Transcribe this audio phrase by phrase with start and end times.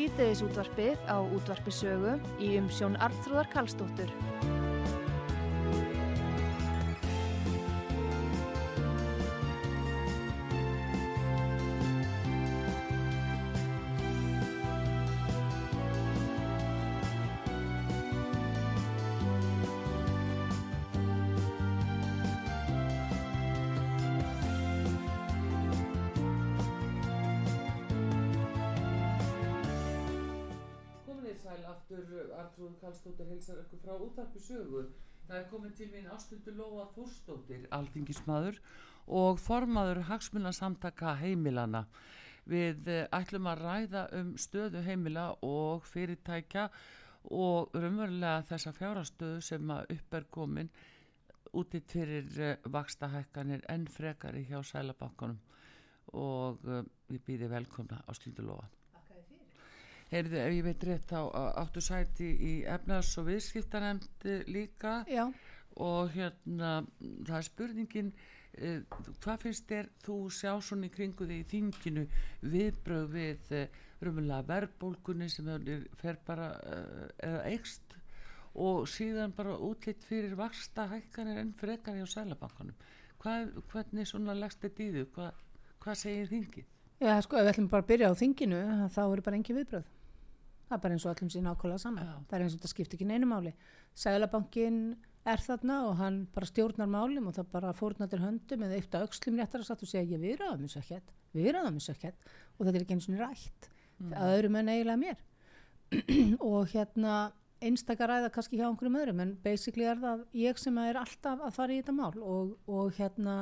[0.00, 4.08] sítiðis útvarpið á útvarpisögu í umsjón Arnþróðar Karlsdóttur.
[31.90, 34.84] Aftur Artrúð Karlsdóttir heilsar ykkur frá útarpi sögu.
[35.26, 38.60] Það er komin til mín ástundu Lóa Þórsdóttir, alþingismadur
[39.06, 41.84] og formaður hagsmunasamtaka heimilana.
[42.46, 46.68] Við eh, ætlum að ræða um stöðu heimila og fyrirtækja
[47.30, 50.72] og raunverulega þessa fjárastöðu sem að upp er komin
[51.52, 55.38] útitt fyrir vakstahækkanir en frekari hjá Sælabankunum
[56.14, 56.62] og
[57.10, 58.70] við býðum velkomna ástundu Lóa.
[60.10, 61.20] Heyrðu, ef ég veit rétt þá
[61.62, 65.00] áttu sæti í efnaðs og viðskiptanemnd líka.
[65.06, 65.28] Já,
[65.78, 68.80] og hérna það er spurningin uh,
[69.22, 72.06] hvað finnst þér þú sjá svona í kringu því í þinginu?
[72.42, 77.96] Viðbröð við uh, rumulega verðbólgunni sem er, fer bara uh, eða eikst
[78.60, 82.74] og síðan bara útlitt fyrir vaksta hækkanir en frekar hjá sælabankanum
[83.22, 85.40] hvað, hvernig svona leggst þetta í þau hvað,
[85.84, 86.68] hvað segir þingið?
[87.00, 88.60] já, sko, ef við ætlum bara að byrja á þinginu,
[88.92, 89.86] þá eru bara engi viðbröð.
[90.70, 92.06] Það er bara eins og öllum sín ákvæmlega saman.
[92.06, 92.16] Já.
[92.30, 93.52] Það er eins og þetta skiptir ekki neinu máli.
[93.98, 94.76] Sælabankin
[95.28, 98.94] er þarna og hann bara stjórnar málum og það bara fórnar til höndum eða eitt
[98.94, 101.92] að aukslum réttar að satt og segja ég við ræðum þessu ekkert, við ræðum þessu
[101.96, 103.68] ekkert og þetta er ekki eins og rætt
[104.14, 105.20] að öðrum en eiginlega mér.
[106.52, 107.16] og hérna
[107.60, 111.56] einstakar ræða kannski hjá einhverjum öðrum en basically er það ég sem er alltaf að
[111.58, 113.34] fara í þetta mál og, og hérna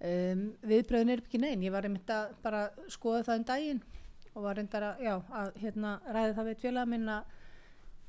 [0.00, 3.82] um, viðbröðin er ekki neinn, ég var einmitt að bara skoða það um daginn
[4.34, 7.36] og var reyndar að, já, að hérna, ræði það við félaga minn að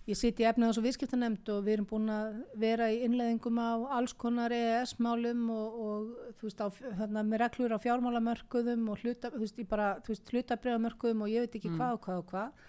[0.10, 3.69] ég siti í efnaðs og viðskiptanemnd og við erum búin að vera í innleðingum á
[4.00, 6.68] alls konar EES-málum og, og þú veist, á,
[7.01, 11.45] hérna, með reglur á fjármálamörkuðum og hluta, þú veist, bara, þú veist, hlutabriðamörkuðum og ég
[11.45, 12.68] veit ekki hvað og hvað og hvað.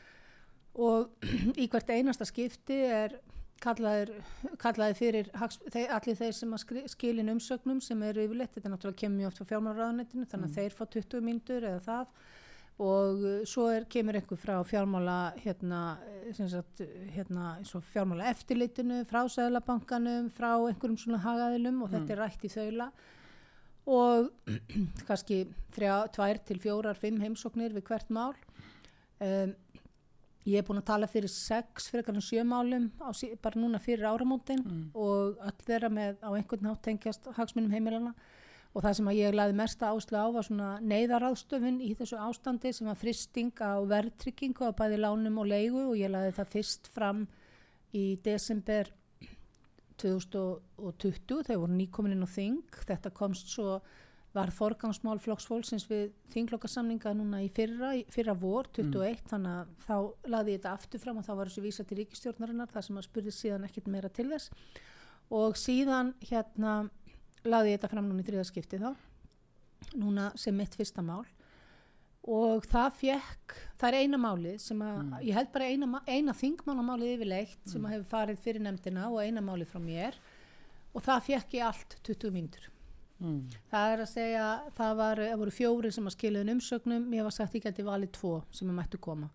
[0.81, 1.29] Og
[1.65, 3.17] í hvert einasta skipti er
[3.61, 4.13] kallaðir,
[4.61, 9.19] kallaðir fyrir allir þeir sem að skilin umsögnum sem eru yfirleitt, þetta er náttúrulega kemur
[9.21, 12.15] mjög oft frá fjármálaráðunetinu þannig að þeir fá 20 mínútur eða það
[12.81, 16.81] og uh, svo er, kemur einhver frá fjármála hérna, eh, sagt,
[17.15, 17.59] hérna,
[17.93, 22.91] fjármála eftirlitinu, frá Sæðlabankanum, frá einhverjum svona hagaðilum og þetta er rætt í þaula.
[23.91, 24.31] Og
[25.09, 25.43] kannski
[25.77, 28.33] þrjá, tvær til fjórar, fimm heimsóknir við hvert mál.
[29.21, 29.53] Um,
[30.49, 33.13] ég er búin að tala fyrir sex, fyrir kannar sjö málum á,
[33.43, 34.63] bara núna fyrir áramótin
[34.97, 38.15] og öll þeirra með á einhvern nátt tengjast hagsmunum heimilana
[38.71, 42.71] og það sem að ég laði mesta áslug á var svona neyðaráðstöfun í þessu ástandi
[42.75, 46.91] sem var fristing á verðtryggingu á bæði lánum og leigu og ég laði það fyrst
[46.95, 47.25] fram
[47.97, 48.93] í desember
[50.01, 52.79] 2020 þegar voru nýkomin inn á þing.
[52.87, 53.81] Þetta komst svo
[54.31, 59.97] var forgangsmál flokksfólksins við þinglokasamninga núna í fyrra, fyrra vor 21 þannig að þá
[60.31, 63.09] laði ég þetta aftur fram og þá var þessu vísa til ríkistjórnarinnar þar sem að
[63.09, 64.53] spurði síðan ekkit meira til þess.
[65.35, 66.77] Og síðan hérna
[67.49, 68.91] laði ég þetta fram núna í þriðaskipti þá
[69.97, 71.25] núna sem mitt fyrsta mál.
[72.31, 77.15] Og það fekk, það er eina málið sem að, ég held bara eina, eina þingmánamálið
[77.15, 80.19] yfirleitt sem að hefur farið fyrir nefndina og eina málið frá mér.
[80.93, 82.69] Og það fekk ég allt 20 mínútur.
[83.21, 83.51] Mm.
[83.69, 84.45] það er að segja,
[84.79, 88.15] það, var, það voru fjóri sem að skiluðu umsögnum, mér var sagt ég geti valið
[88.17, 89.29] tvo sem að mættu koma.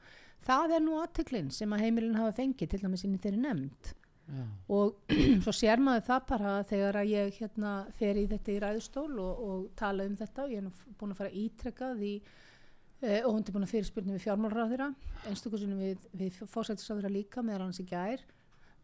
[0.46, 3.92] Það er nú aðteklinn sem að heimilin hafa fengið til dæmis inn í þeirri nefnd
[4.26, 4.46] Já.
[4.74, 5.12] og
[5.46, 9.44] svo sér maður það bara þegar að ég hérna fer í þetta í ræðustól og,
[9.46, 13.54] og tala um þetta og ég er búin að fara ítrekkað í uh, og er
[13.54, 14.90] búin að fyrirspurni við fjármálráðira
[15.30, 18.24] einstaklega við, við fórsættisráðira líka meðal hans í gær.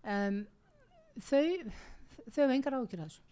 [0.05, 0.43] Um,
[1.17, 1.45] þau
[2.27, 3.25] þau hafa engar áhyggjur af þessu.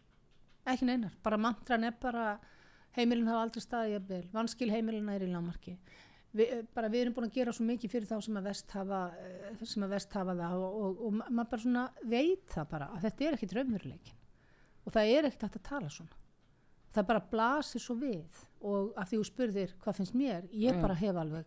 [0.69, 2.25] Ekki neinar, bara mantran er bara
[2.97, 5.75] heimilin hafa aldrei staðið jafnvel vanskil heimilina er í lámarki
[6.37, 6.45] Vi,
[6.75, 9.63] bara við erum búin að gera svo mikið fyrir þá sem að vest hafa, eh,
[9.65, 12.89] sem að vest hafa það og, og, og ma- maður bara svona veit það bara
[12.93, 14.19] að þetta er ekkit raunveruleikin
[14.85, 16.19] og það er ekkit hægt að tala svona.
[16.93, 20.45] Það bara blasir svo við og af því þú spurðir hvað finnst mér?
[20.53, 20.81] Ég Já.
[20.81, 21.45] bara hef alveg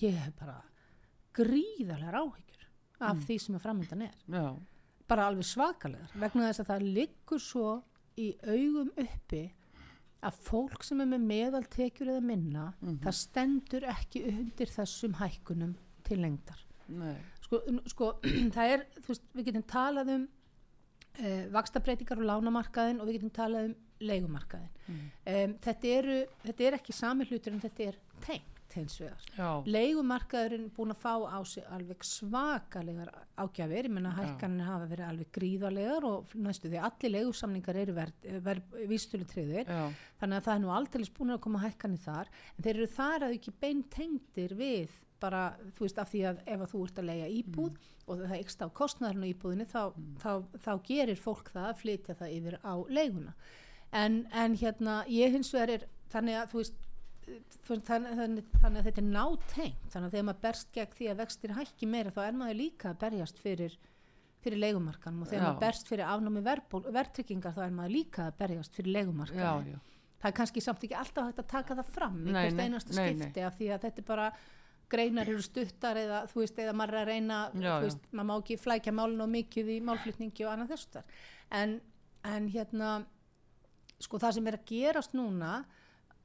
[0.00, 0.56] ég hef bara
[1.36, 2.64] gríðarlegar áhyggjur
[3.04, 4.16] af því sem að framöndan er.
[4.30, 4.44] Já.
[5.08, 7.82] bara alveg svakalegar vegna þess að það liggur svo
[8.16, 9.42] í augum uppi
[10.24, 12.68] að fólk sem er með meðaltekjur eða minna,
[13.04, 15.74] það stendur ekki undir þessum hækkunum
[16.06, 16.60] til lengdar.
[17.44, 18.10] Sko, sko
[18.56, 23.34] það er, þú veist, við getum talað um uh, vakstabreitingar og lánamarkaðin og við getum
[23.36, 24.72] talað um leigumarkaðin.
[24.90, 28.00] Um, þetta, eru, þetta er ekki sami hlutur en þetta er
[28.74, 29.62] tengt hins vegar.
[29.70, 35.30] Leigumarkaðurinn búin að fá á sig alveg svakalegar ágjafir, ég menna hækkanir hafa verið alveg
[35.34, 39.88] gríðarlegar og næstu því allir leigusamningar eru verð, verð, vístölu triðir, Já.
[40.20, 43.26] þannig að það er nú aldrei búin að koma hækkanir þar, en þeir eru þar
[43.28, 45.42] að ekki beintengdir við bara,
[45.76, 48.64] þú veist, af því að ef að þú ert að leia íbúð og það ykst
[48.64, 49.82] á kostnæðarinn á íbúðinni, þá,
[50.20, 53.32] þá, þá gerir fólk það að flytja það yfir á leiguna.
[53.94, 56.83] En, en hérna, ég hins vegar er, þannig að þú veist,
[57.64, 61.20] þannig, þannig, þannig að þetta er nátengt þannig að þegar maður berst gegn því að
[61.22, 63.76] vextir hækki meira þá er maður líka að berjast fyrir
[64.44, 65.46] fyrir leigumarkanum og þegar Já.
[65.46, 66.42] maður berst fyrir afnámi
[66.98, 69.78] verðtryggingar þá er maður líka að berjast fyrir já,
[70.20, 72.66] það er kannski samt ekki alltaf hægt að taka það fram í Nei, hvert nei,
[72.68, 74.28] einasta nei, skipti af því að þetta er bara
[74.94, 78.28] greinar eru stuttar eða þú veist eða maður er að reyna Já, þú veist, maður
[78.28, 81.18] má ekki flækja málun og mikið í málflutningi og annað þessu þar.
[81.60, 81.74] En,
[82.30, 82.92] en hérna
[84.04, 85.52] sko það sem er að gerast núna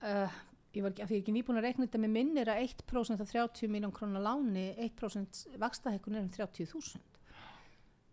[0.03, 0.39] uh,
[0.76, 3.24] ég var ekki, því ég er ekki nýbúin að reikna þetta með minnir að 1%
[3.24, 7.02] af 30 miljón krónar láni 1% vakstahekkun er um 30.000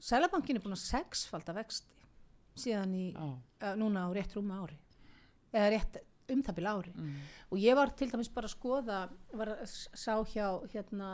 [0.07, 1.95] Sælabankin er búin að sexfalda vexti
[2.57, 4.77] síðan í já, uh, núna á rétt rúma ári
[5.53, 5.99] eða rétt
[6.33, 6.93] um það byrja ári.
[6.97, 7.19] Mm,
[7.55, 9.01] og ég var til dæmis bara að skoða
[9.39, 11.11] var að sá hjá hérna,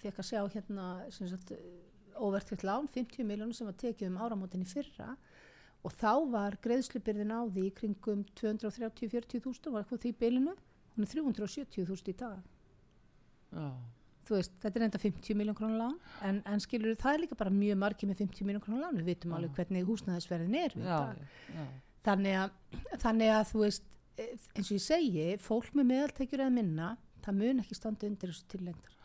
[0.00, 1.52] fekk að sjá hérna sem sagt,
[2.14, 5.14] óvertrikt lán, 50 miljónum sem var tekið um áramótin í fyrra.
[5.84, 10.54] Og þá var greiðslubyrðin á því kringum 230-40.000 var eitthvað því bylinu,
[10.96, 12.42] hún er 370.000 í dag.
[13.54, 13.68] Já,
[14.30, 15.96] veist, þetta er enda 50 miljón krónar lán
[16.26, 19.10] en, en skilur það er líka bara mjög margir með 50 miljón krónar lán, við
[19.12, 19.36] vitum Já.
[19.38, 20.98] alveg hvernig húsnæðisverðin er já,
[21.54, 21.66] já,
[22.08, 22.56] þannig að,
[23.04, 26.90] þannig að þú veist eins og ég segi, fólk með meðaltekjur eða minna,
[27.24, 28.98] það mun ekki standa undir þessu til lengdar.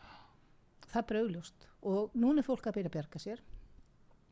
[0.90, 1.66] Það er bara augljóst.
[1.90, 3.42] Og núna er fólk að byrja að bjarga sér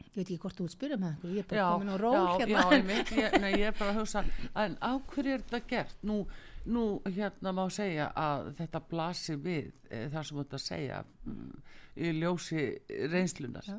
[0.09, 2.15] ég veit ekki hvort þú vilt spyrja með einhver ég er bara komin á ról
[2.17, 2.61] já, hérna.
[2.63, 4.23] já, einmitt, ég, nei, ég er bara að hugsa
[4.65, 5.97] en á hverju er þetta gert?
[6.09, 6.19] Nú,
[6.67, 11.01] nú hérna má segja að þetta blasi við e, það sem þú ert að segja
[11.05, 11.57] mm,
[11.97, 12.67] í ljósi
[13.13, 13.79] reynslunar Já.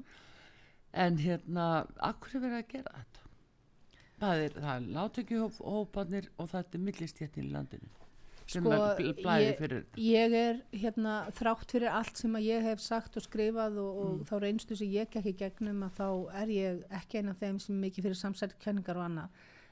[1.05, 3.25] en hérna á hverju er verið að gera þetta?
[4.19, 7.87] Það er, það er látökjuhópanir og það er millistjættin í landinu.
[7.87, 7.98] sem
[8.49, 9.03] Sko, er
[9.43, 13.99] ég- ég er hérna þrátt fyrir allt sem að ég hef sagt og skrifað og,
[14.03, 16.07] og þá reynslu sem ég gekk í gegnum að þá
[16.41, 19.29] er ég ekki eina af þeim sem er mikið fyrir samsætkenningar og annað.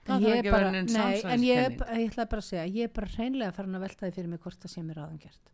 [0.07, 2.83] Það En ég ekki að bara, nei, en ég, ég ætlaði bara að segja ég
[2.87, 5.49] er bara hreinlega farin að velta því fyrir mig hvort það sé mér ráðan gert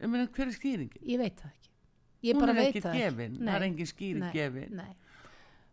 [0.00, 1.02] meina hver er skýringin?
[1.04, 1.68] ég veit það ekki.
[2.22, 3.02] Ég hún bara er veit ekki það ekki.
[3.10, 4.76] gefin, það Nei, er engin skýring nei, gefin.
[4.78, 4.94] Nei.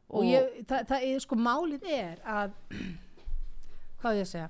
[0.10, 2.51] og, ég, það, það er sko málið er að
[4.01, 4.50] hvað ég að segja?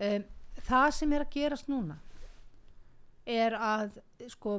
[0.00, 0.24] Um,
[0.68, 1.96] það sem er að gerast núna
[3.30, 3.98] er að
[4.32, 4.58] sko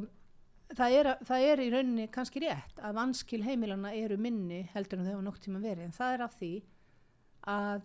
[0.71, 4.99] það er, að- það er í rauninni kannski rétt að vanskil heimilana eru minni heldur
[5.01, 6.51] en þau hafa nokk tíma verið en það er af því
[7.51, 7.81] að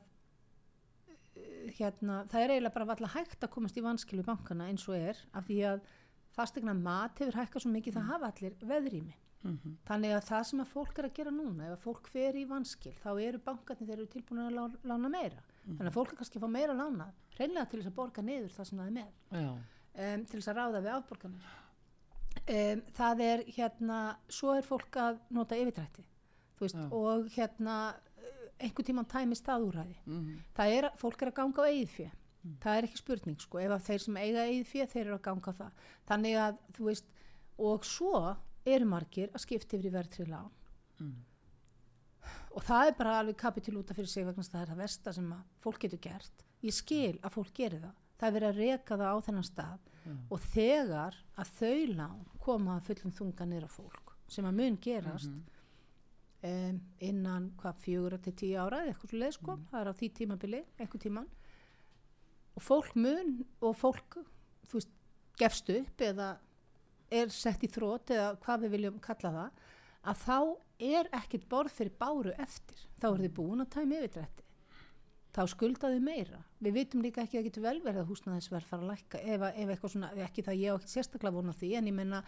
[1.37, 4.87] eh, hérna, það er eiginlega bara valla hægt að komast í vanskil við bankana eins
[4.89, 5.81] og er af því að
[6.37, 9.75] fastegna mat hefur hækkað svo mikið það hafa allir veðrými Mhm.
[9.87, 12.45] Þannig að það sem að fólk er að gera núna, ef að fólk fer í
[12.51, 15.43] vanskil, þá eru bankarnir þeir eru tilbúin að lá- lána meira.
[15.67, 17.09] Þannig að fólk kannski fá meira lána,
[17.39, 19.09] reynlega til þess að borga niður það sem það er með,
[20.15, 21.47] um, til þess að ráða við afborganir.
[22.47, 26.05] Um, það er hérna, svo er fólk að nota yfirdrætti,
[26.59, 27.77] þú veist, og hérna,
[28.21, 29.97] eh, einhvern tímann tæmist það úræði.
[30.07, 32.11] mhm, Það er, að- fólk er að ganga á eigið fjö.
[32.63, 35.23] Það er ekki spurning, sko, ef að þeir sem eiga eigið fjö, þeir eru að
[35.23, 35.73] ganga á það.
[36.07, 37.05] Þannig að, þú veist,
[37.59, 40.51] og svo eru margir að skipta yfir í verðtrið lán.
[41.01, 41.15] mm,
[42.57, 45.13] Og það er bara alveg kapitil út af fyrir sig vegna það er það versta
[45.13, 46.47] sem að fólk getur gert.
[46.65, 47.99] Ég skil að fólk gerir það.
[48.17, 49.91] Það er verið að reka það á þennan stað.
[50.33, 55.31] Og þegar að þau lán koma að fullum þunga á fólk sem að mun gerast
[55.31, 59.99] um, innan hvað fjögur til tíu ára eða eitthvað svo leið sko, það er á
[60.01, 61.29] því tímabili einhver tíman
[62.57, 64.19] og fólk mun og fólk
[64.67, 64.93] þú veist,
[65.39, 66.31] gefst upp eða
[67.13, 69.67] er sett í þrótt eða hvað við viljum kalla það
[70.11, 70.39] að þá
[70.79, 72.83] er ekkert borð fyrir báru eftir.
[73.01, 74.47] Þá er þið búin að tæmi yfirdrætti
[75.37, 76.39] þá skuldaðu meira.
[76.65, 79.19] Við vitum líka ekki að það getur vel verið að húsnæðisverð fara að lækka.
[79.21, 82.21] Ef, ef eitthvað svona, ekki það ég á ekki sérstaklega vona því en ég menna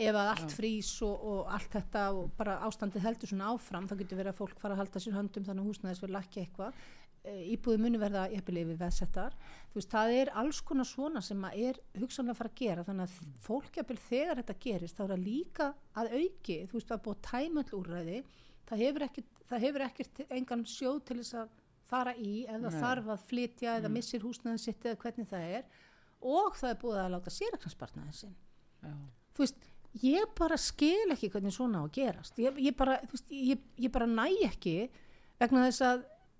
[0.00, 3.94] ef að allt frýs og, og allt þetta og bara ástandið heldur svona áfram þá
[4.00, 6.84] getur verið að fólk fara að halda sér höndum þannig að húsnæðisverð lækki eitthvað
[7.28, 9.34] íbúði muni verða jafnvel yfir veðsettar.
[9.70, 12.84] Þú veist það er alls konar svona sem að er hugsanlega að fara að gera.
[12.86, 15.66] Þannig að fólk jafnvel þegar þetta gerist þá er það líka
[16.00, 18.22] að auki þú veist það er búið all úrræði.
[18.70, 21.56] Það hefur ekkert, það hefur ekkert engan sjóð til þess að
[21.90, 22.78] fara í eða Nei.
[22.78, 25.64] þarf að flytja eða missir húsnæðin sitt eða hvernig það er.
[26.20, 28.36] Og það er búið að láta séraknarspartnaðin sinn.
[28.84, 28.92] Já,
[29.34, 29.66] þú veist,
[30.04, 32.38] ég bara skil ekki hvernig svona á að gerast.
[32.38, 33.00] Ég, ég, bara,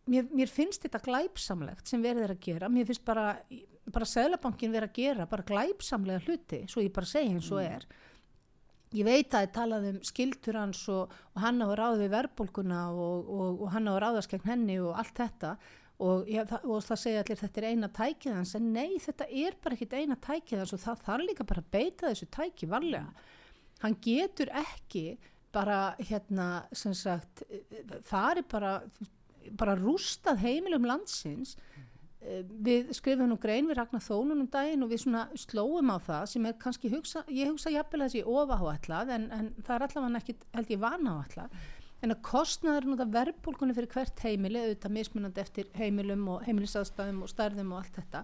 [0.06, 2.68] ég, ég mér, mér finnst þetta glæpsamlegt sem verið er að gera.
[2.68, 3.32] Mér finnst bara,
[3.90, 7.86] bara Sælabankin verið að gera bara glæpsamlega hluti svo ég bara segi eins og er.
[8.90, 12.00] Ég veit að það er talað um skildur hans og, og hann á að ráða
[12.00, 15.52] við verðbólguna og, og, og hann á að ráðast gegn henni og allt þetta.
[16.00, 18.54] Og, ja, það, það segja allir þetta er eina tækið hans.
[18.56, 21.70] En nei þetta er bara ekkit eina tækið hans og það þarf líka bara að
[21.76, 23.28] beita þessu tæki varlega.
[23.84, 25.04] Hann getur ekki
[25.54, 27.44] bara hérna sem sagt
[28.06, 28.80] fari bara
[29.58, 31.56] bara rústað heimilum landsins.
[32.20, 35.96] Eh, við skrifum nú grein við Ragnar Þónun um daginn og við svona slóum á
[36.04, 39.84] það sem er kannski hugsa, ég hugsa jafnvel þessi ofa áallad en, en það er
[39.86, 41.56] allavega ekki held ég vana áallad
[42.00, 47.24] en að kostnaður nú það verðbólkunni fyrir hvert heimili auðvitað mismunandi eftir heimilum og heimilisaðstæðum
[47.24, 48.22] og stærðum og allt þetta.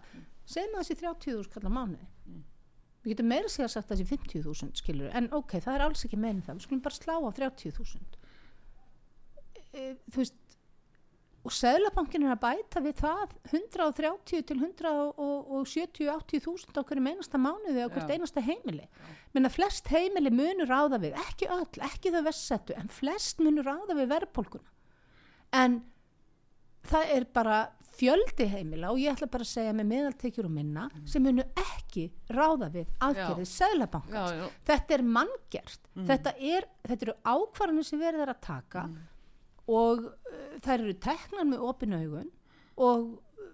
[0.49, 2.06] Segjum að þessi 30.000 kallar mánuði.
[3.04, 6.40] Við getum meira sagt að þessi 50.000 skilur en ok, það er alls ekki en
[6.42, 6.56] það.
[6.56, 8.25] Við skulum bara slá á 30.000
[9.76, 10.40] e, þú veist
[11.46, 17.86] og Seðlabankin er að bæta við það 130 til 170-80 þúsund á hverju einasta mánuði
[17.86, 18.88] á hvert einasta heimili.
[19.34, 23.66] Menn að flest heimili munur ráða við ekki öll, ekki þau vestsettu en flest munur
[23.68, 24.74] ráða við verðbólkuna
[25.54, 25.80] en
[26.86, 27.58] það er bara
[27.96, 32.10] fjöldi heimila og ég ætla bara að segja með meðaltekjur og minna sem munu ekki
[32.28, 33.48] ráða við aðgerðið
[34.36, 34.46] já.
[34.68, 35.90] þetta er manngert.
[36.10, 38.84] Þetta, er, þetta eru ákvarðanir sem verið er að taka
[39.66, 42.30] og uh, þær eru teknar með opin augun
[42.76, 43.50] og uh,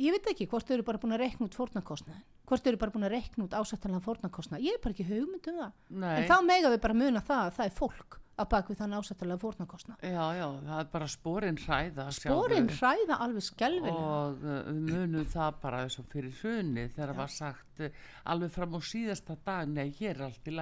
[0.00, 2.80] ég veit ekki hvort þau eru bara búin að reikna út fórnarkostnaðin hvort þau eru
[2.80, 4.64] bara búin að reikna út ásættanlega fórnarkostnað.
[4.64, 5.76] Ég er bara ekki hugmynd um það.
[5.90, 6.14] Nei.
[6.14, 8.94] en þá mega við bara muna það að það er fólk að bak við þann
[8.94, 10.04] ásættanlega fórnarkostnað.
[10.06, 12.36] Já, já, það er bara spórin hræða sjáðu.
[12.78, 17.34] hræða alveg skelvilega og uh, við munum það bara eins og fyrir hrunni þegar var
[17.34, 17.82] sagt
[18.30, 20.54] alveg fram á síðasta dag nei, hér er allt í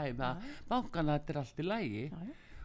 [1.68, 2.08] lagi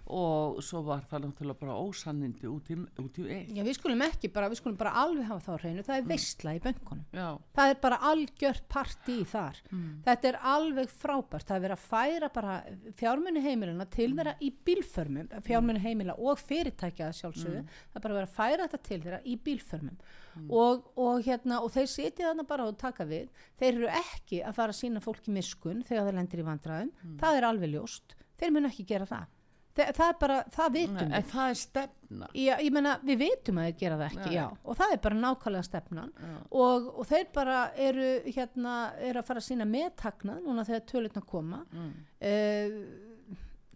[0.02, 3.52] í og svo var það náttúrulega bara ósannindi út í, út í eitt.
[3.56, 6.54] Já, við skulum ekki bara, við skulum bara alveg hafa þá hreinu, það er veistla
[6.58, 7.06] í bönkunum.
[7.16, 7.28] Já,
[7.58, 9.62] það er bara algjört partí þar.
[10.08, 11.48] Þetta er alveg frábært.
[11.48, 12.58] Það er verið að færa bara
[13.00, 17.64] fjármunni heimilina til þeirra í bílförmum fjármunni heimila og fyrirtækja að sjálfsögðu.
[17.92, 20.00] Það er bara verið að færa þetta til þeirra í bílförmum.
[20.48, 23.28] Og, og hérna og þeir sitja þarna bara og taka við.
[23.60, 26.96] Þeir eru ekki að fara að sína fólki miskun þegar þeir lendir í vandræðum.
[27.20, 29.30] Það er alveg ljóst, þeir mun ekki gera það
[29.72, 33.22] Þe, það er bara, það vitum Nei, við það er stefna Já, ég meina, við
[33.22, 34.36] vitum að þeir gera það ekki, Nei.
[34.36, 36.34] já, og það er bara nákvæmlega stefnan Já.
[36.64, 41.24] og, og þeir bara eru, hérna, eru að fara að sína meðtagnað núna þegar tölutna
[41.32, 41.64] koma.
[41.72, 41.96] mm.
[42.22, 43.08] Uh,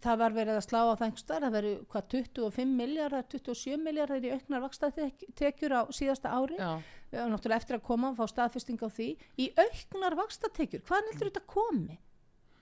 [0.06, 4.32] það var verið að slá á einhverstaðar, það verið hvað 25 miljardar, 27 miljardar í
[4.34, 6.72] auknar vakstatekjur á síðasta ári, já,
[7.10, 9.08] við erum náttúrulega eftir að koma og fá staðfesting á því,
[9.40, 11.98] í auknar vakstatekjur, hvaðan heldur þetta komi?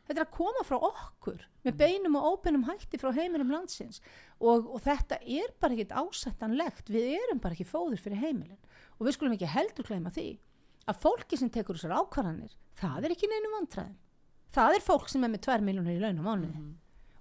[0.05, 4.03] Þetta er að koma frá okkur með beinum og óbeinum hætti frá heimilum landsins.
[4.37, 8.61] Og, og þetta er bara ekkit ásættanlegt, við erum bara ekki fóður fyrir heimilin.
[8.99, 10.27] Og við skulum ekki heldur gleyma því
[10.85, 13.97] að fólki sem tekur þessar ákvarðanir, það er ekki neinu vandræðum.
[14.55, 16.61] Það er fólk sem er með 2 miljónur í laun á mánuði.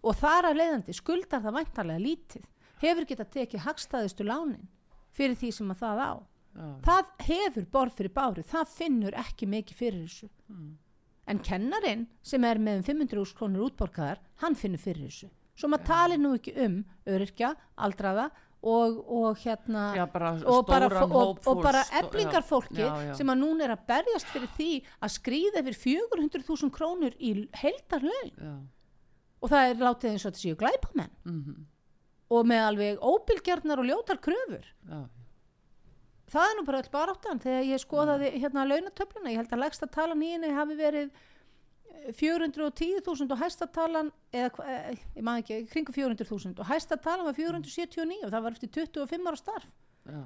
[0.04, 2.46] Og þar af leiðandi skuldar það væntarlega lítið,
[2.84, 4.68] hefur getað tekið hagstæðustu lánin
[5.16, 6.12] fyrir því sem að það á.
[6.54, 10.30] já, Það hefur borð fyrir bári, það finnur ekki mikið fyrir þessu.
[11.28, 15.30] En kennarin sem er með um 500 krónur útborgaðar, hann finnur fyrir þessu.
[15.56, 18.26] Svo maður talir nú ekki um öryrkja, aldraða
[18.64, 23.14] og, og hérna já, bara og bara, og, og bara stó- eblingar fólki já, já.
[23.20, 24.70] sem að núna er að berjast fyrir því
[25.04, 28.54] að skrýða yfir 400.000 krónur í heldarlaun já,
[29.44, 31.12] og það er látið eins og þetta séu glæpamenn.
[31.28, 31.58] Mhm,
[32.34, 34.64] og með alveg óbylgjarnar og ljótar kröfur.
[34.90, 35.02] Já,
[36.32, 39.90] það er nú bara öll baráttan þegar ég skoðaði hérna launatöfluna, ég held að lægsta
[39.92, 45.60] talan í henni hafi verið eh, 410.000 og hæsta talan eða, eh, ég maður ekki,
[45.74, 49.78] kringu 400.000 og hæsta talan var 479 og það var eftir 25 ára starf.
[50.08, 50.24] Já,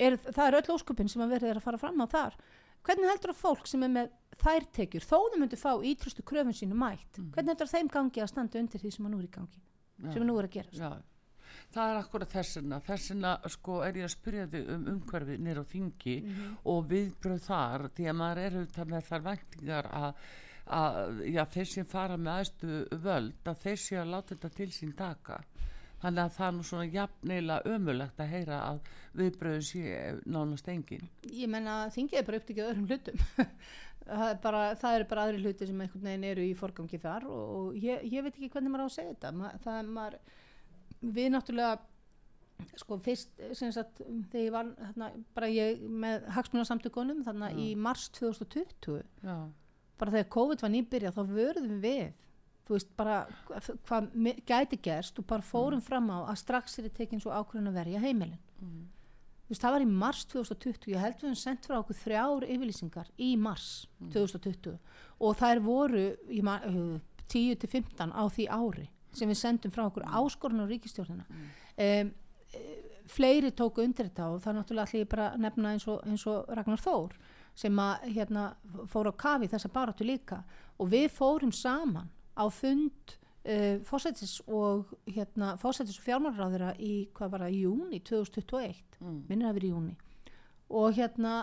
[0.00, 2.40] er, það er öll óskupin sem að verið er að fara fram á þar.
[2.80, 6.56] Hvernig heldur að fólk sem er með þær tekjur þó þau myndu fá ítrustu kröfun
[6.56, 9.26] sínu mætt hvernig heldur að þeim gangi að standa undir því sem að nú er
[9.26, 10.12] í gangi já.
[10.12, 10.80] sem að nú er að gerast?
[10.80, 10.90] Já,
[11.74, 15.64] það er akkurat þessina þessina sko er ég að spyrja þig um umhverfið nýr á
[15.70, 16.16] þingi
[16.72, 20.24] og viðbröð þar því að maður er auðvitað með þar væntingar að,
[20.80, 24.70] að já, þeir sem fara með aðstu völd að þeir sé að láta þetta til
[24.74, 25.42] sín taka.
[26.00, 28.78] Þannig að það er nú svona jafnilega ömulegt að heyra að
[29.20, 31.10] viðbröðin sé nánast engin.
[31.28, 33.24] Ég menna þingið er bara upptikið öðrum hlutum.
[34.10, 37.26] Það er bara, það eru bara aðri hluti sem einhvern veginn eru í forgangi þar
[37.30, 39.32] og, og ég, ég veit ekki hvernig maður á að segja þetta.
[39.36, 40.16] Ma, það er maður
[41.02, 41.78] við náttúrulega
[42.76, 43.30] sko fyrst
[43.72, 49.36] sagt þegar ég var þarna, bara ég með hagsmunarsamtökunum þarna í mars 2020 já,
[49.98, 52.10] bara þegar COVID var nýbyrjað þá vörðum við
[52.68, 53.16] þú veist bara
[53.48, 54.10] hva- hvað
[54.46, 58.00] gæti gerst og bara fórum fram á að strax er tekin svo ákvörðun að verja
[58.04, 58.38] heimilin.
[58.60, 62.44] Þú veist það var í mars 2020 ég held við höfum sendt frá okkur þrjár
[62.46, 64.76] yfirlýsingar í mars 2020
[65.18, 69.74] og þær voru ég man, uh, 10 til 15 á því ári sem við sendum
[69.74, 72.12] frá okkur áskorun á ríkistjórnina um,
[73.10, 76.50] fleiri tóku undir þetta og það er náttúrulega allir bara nefna eins og, eins og
[76.54, 77.16] Ragnar Þór
[77.58, 78.44] sem að hérna
[78.90, 80.42] fór á kafi þessa baráttu líka.
[80.80, 87.34] Og við fórum saman á fund uh, fósætis og hérna fósætis og fjármálaráðura í hvað
[87.34, 89.96] var það, júni 2021 mm, minnir að vera í júni
[90.70, 91.34] og hérna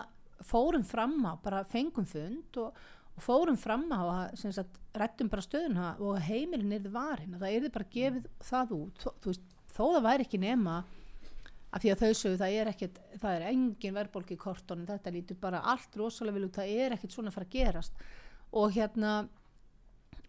[0.48, 2.76] fórum fram á, bara fengum fund og,
[3.18, 4.60] og fórum fram á að
[4.98, 9.10] rættum bara stöðuna og heimilin er varin, að það er bara gefið það út, þó,
[9.18, 10.76] þú veist, þó það væri ekki nema
[11.68, 15.12] af því að þau sögðu það er ekkert, það er engin verðbólki í kortónum, þetta
[15.12, 18.06] lítur bara allt rosalega út, það er ekkert svona að fara að gerast.
[18.56, 19.12] Og hérna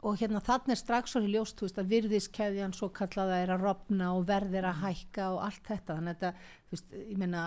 [0.03, 4.13] og hérna þannig er strax í ljóst veist að virðiskeðjan svo kallaða er að rofna
[4.15, 5.95] og verðir að hækka og allt þetta.
[5.97, 7.45] Þannig að þetta, þú veist, ég meina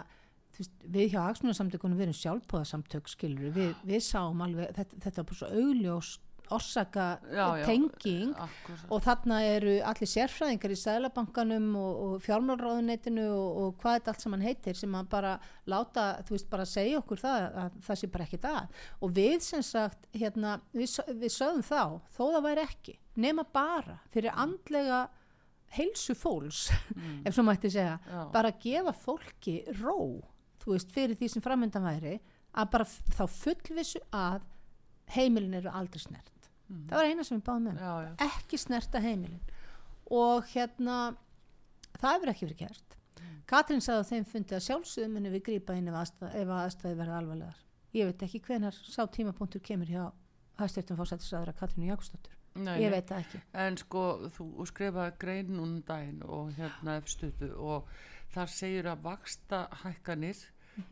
[0.59, 5.31] veist, við hjá Aksmjöðarsamtökunum við erum sjálfbóðasamtök skilur við, við sáum alveg, þetta, þetta var
[5.33, 8.33] bara svo augljóst orsaka Já, já, tenging.
[8.37, 8.83] akkurat.
[8.93, 14.25] og þarna eru allir sérfræðingar í Sælabankanum og, og fjármálráðuneytinu og, og hvað þetta allt
[14.27, 15.31] saman heitir sem að bara
[15.71, 19.39] láta, þú veist, bara segja okkur það að það sé bara ekki það og við
[19.47, 21.83] sem sagt, hérna, við, við sögðum þá,
[22.19, 25.07] þó það væri ekki nema bara fyrir andlega
[25.73, 26.67] heilsu fólks
[27.27, 28.21] ef svo mætti segja, Já.
[28.35, 30.21] bara gefa fólki ró,
[30.63, 32.19] þú veist, fyrir því sem framöndan væri,
[32.53, 34.47] að bara þá fullvissu að
[35.15, 36.33] heimilin eru aldrei snert.
[36.73, 37.81] Það var eina sem við báðum um.
[37.83, 38.13] Já, já.
[38.29, 39.53] ekki snerta heimilin.
[40.13, 40.99] Og hérna
[41.99, 42.97] það hefur ekki verið gert.
[43.49, 46.99] Katrín sagði á þeim fundi að sjálfsögum muni við grípa inn ef, aðstæð, ef aðstæði
[47.01, 47.59] verða alvarlegar.
[47.93, 50.05] Ég veit ekki hvenar sá tímapunktur kemur hjá
[50.61, 52.39] hæstjórnum fórsættisraðara Katrínu Jakobsdóttur.
[52.81, 53.41] Ég veit það ekki.
[53.65, 54.03] En sko,
[54.37, 57.89] þú skrifaði grein núna um daginn og hérna efstutu og
[58.33, 60.39] þar segir að vaksta hækkanir,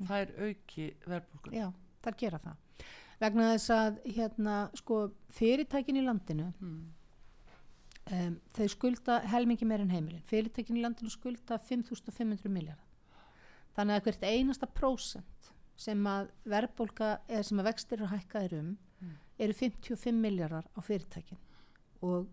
[0.07, 1.57] það er auki verðbólgun.
[1.57, 1.67] já,
[2.05, 2.87] þar gera það.
[3.21, 5.01] Vegna þess að hérna sko
[5.37, 10.25] fyrirtækin í landinu um, þau skulda helmingi meir en heimilin.
[10.29, 12.87] Fyrirtækin í landinu skulda 5500 miljardar
[13.77, 15.51] þannig að hvert einasta prósent
[15.81, 18.73] sem að verðbólka eða sem að vextir eru hækkaðir um
[19.41, 21.41] eru 55 miljardar á fyrirtækin.
[22.05, 22.29] Og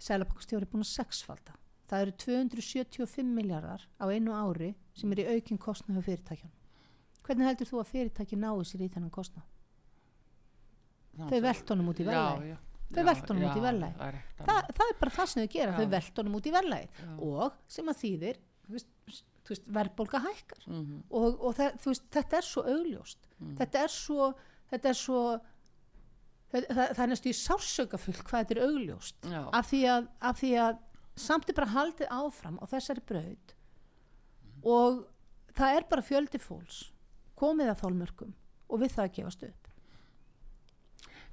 [0.00, 1.56] Sælabankastjóri er búin að sexfalda
[1.90, 6.56] það eru 275 miljardar á einu ári sem er í aukin kostnað hjá fyrirtækjan
[7.26, 9.46] hvernig heldur þú að fyrirtæki náu sér í þennan kostnað?
[11.20, 12.06] Þau velt honum út í
[12.48, 12.56] já.
[12.90, 13.64] Þau honum út í
[14.06, 15.76] er rétt Þa, það er bara það sem þau gera, Já.
[15.78, 17.00] þau velt honum út í verðlagið.
[17.02, 17.10] Já.
[17.28, 18.40] og sem að þýðir
[19.78, 20.66] verðbólga hækkar.
[20.66, 20.98] Mhm.
[21.10, 23.30] og, og það, veist, þetta er svo augljóst.
[23.60, 24.28] Þetta er svo
[24.70, 25.22] þetta er svo
[26.50, 29.20] það, það, er næstu í sársökafull hvað þetta er augljóst.
[29.30, 30.78] Af því, að, af því að
[31.20, 33.54] samt er bara haldið áfram á þessari braut
[34.66, 35.04] og
[35.56, 36.82] það er bara fjöldi fólks
[37.40, 38.34] komið að þólmörkum
[38.70, 39.68] og við það að gefast upp.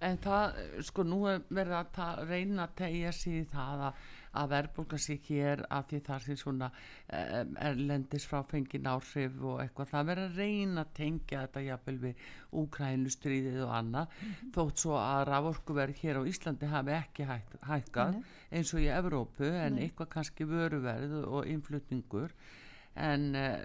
[0.07, 4.01] En það, sko, nú er verið að reyna að tegja í það að,
[4.37, 9.61] að verðbólga sig hér af því það sé svona um, erlendis frá fengin áhrif og
[9.63, 9.91] eitthvað.
[9.93, 12.23] Það verið að reyna að tengja þetta jafnvel við
[12.63, 14.15] úkrænustríðið og annað.
[14.55, 18.21] Þótt svo að raforkuverð hér á Íslandi hafi ekki hæk, hækkað
[18.51, 22.33] eins og í Evrópu en eitthvað kannski vöruverð og innflutningur.
[22.97, 23.59] En uh,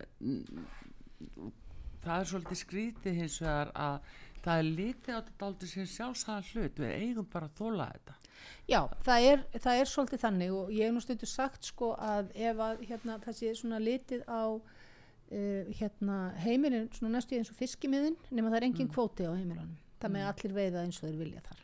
[2.02, 6.48] það er svolítið skrítið hins vegar að það er litið á þetta aldrei sem sjálfsæðan
[6.50, 6.82] hlut.
[6.82, 8.18] Við eigum bara að þóla þetta.
[8.66, 12.30] Já, það er, það er svolítið þannig og ég hef nú stundu sagt sko að
[12.34, 17.58] ef að hérna, það sé svona litið á uh, hérna, heimilin svona næstu eins og
[17.58, 19.76] fiskimiðin nema það er engin kvóti á heimilunum.
[20.02, 21.62] Það með allir veiða eins og þeir vilja þar.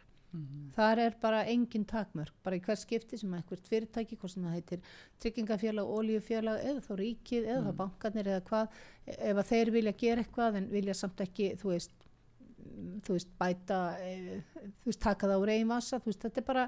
[0.76, 4.56] Þar er bara engin takmörk bara í hver skipti sem eitthvað fyrirtæki hvort sem það
[4.58, 4.82] heitir
[5.24, 8.76] tryggingafélag, ólíufélag eða þá ríkið eða þá bankarnir eða hvað
[9.16, 11.97] ef að þeir vilja gera eitthvað en vilja samt ekki þú veist
[13.06, 14.42] þú veist, bæta e,
[14.82, 16.64] þú veist, taka það úr eigin vasa þú veist, þetta er bara,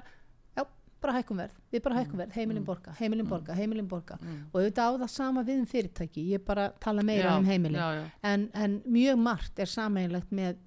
[0.57, 0.63] já,
[1.03, 4.17] bara hækkum verð við bara hækkum verð, heimilin borga, heimilin borga heimilin borga.
[4.51, 7.79] Og auðvitað á það sama við um fyrirtæki, ég bara tala meira Já, um heimilin.
[7.79, 8.09] já.
[8.33, 10.59] En, en mjög margt er sameinlegt með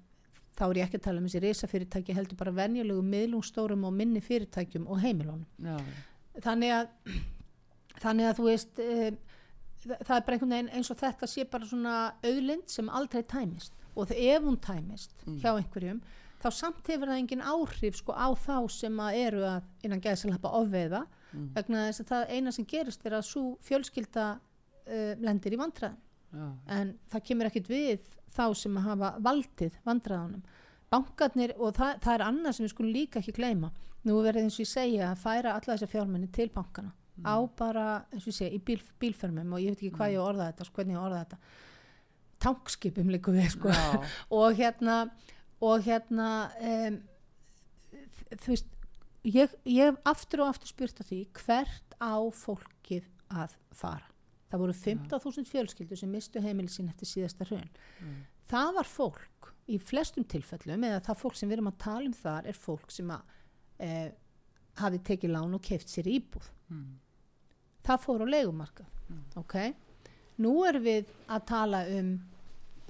[0.55, 4.21] þá er ég ekki að tala um þessi risafyrirtæki heldur bara venjulegum miðlungstórum og minni
[4.23, 5.45] fyrirtækjum og heimilunum.
[6.43, 6.85] Þannig að
[8.03, 9.09] þannig að þú veist e,
[9.85, 13.75] það er bara einhvern veginn eins og þetta sé bara svona auðlind sem aldrei tæmist
[13.95, 16.01] og ef hún tæmist hjá einhverjum
[16.43, 20.51] þá samt hefur það engin áhrif sko á þá sem að eru að innan geðsalappa
[20.59, 21.05] ofveiða
[21.55, 25.97] vegna þess að það eina sem gerist er að svo fjölskylda uh, lendir í vandræðin
[26.35, 26.45] já,
[26.77, 28.05] en það kemur ekkit við
[28.35, 30.45] þá sem að hafa valdið vandræðanum
[30.95, 33.71] bankarnir og það, það er annað sem við skulum líka ekki gleyma.
[34.05, 36.93] Nú verður eins og ég segja að færa alla þessa fjármenni til bankana.
[37.23, 40.19] Á bara, eins og ég segja, í bíl, bílfermum og ég veit ekki hvað ég
[40.19, 41.37] á að orða þetta, sko, hvernig ég orða þetta
[42.43, 43.73] tankskipum líka við sko.
[44.39, 45.05] Og hérna
[45.63, 46.97] og hérna um,
[48.35, 48.67] þú veist
[49.25, 54.09] ég, ég hef aftur og aftur spurt að því hvert á fólkið að fara.
[54.51, 57.71] Það voru 15.000 fjölskyldur sem mistu heimili sín eftir síðasta hrun.
[58.51, 62.13] Það var fólk í flestum tilfellum eða það fólk sem við erum að tala um
[62.13, 63.33] þar er fólk sem að
[63.81, 64.11] eh,
[64.77, 66.45] hafi tekið lán og keft sér íbúð.
[67.85, 68.91] Það fór á leigumarkað
[69.37, 69.55] ok
[70.41, 72.15] nú erum við að tala um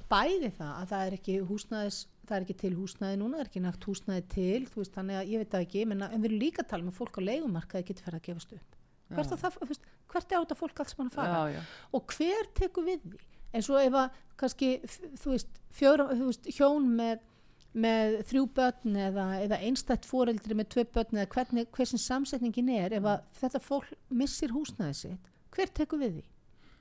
[0.10, 3.50] bæði það að það er ekki húsnæðis það er ekki til húsnæði núna, það er
[3.50, 6.32] ekki nægt húsnæði til þú veist, þannig að ég veit það ekki menna, en við
[6.32, 8.80] erum líka að tala um að fólk á leigumarkaði getur ferð að gefast upp.
[9.14, 11.38] Hvert, það, veist, hvert er á þetta fólk alls mann að fara?
[11.38, 11.62] Já, já.
[11.94, 13.22] og hver tekur við því?
[13.56, 14.72] Eins og ef að kannski
[15.22, 17.22] þú veist, fjóra, þú veist hjón með,
[17.86, 22.98] með þrjú börn eða, eða einstætt foreldri með tvö börn eða hvernig, hversin samsetningin er
[22.98, 26.26] ef að þetta fólk missir húsnæði sitt hver tekur við því?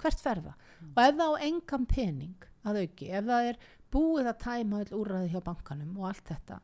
[0.04, 0.54] Hvert ferða?
[0.94, 3.58] og ef það á engan pening að auki, ef það er
[3.94, 6.60] búið að tæma öll úrræði hjá bankanum og allt þetta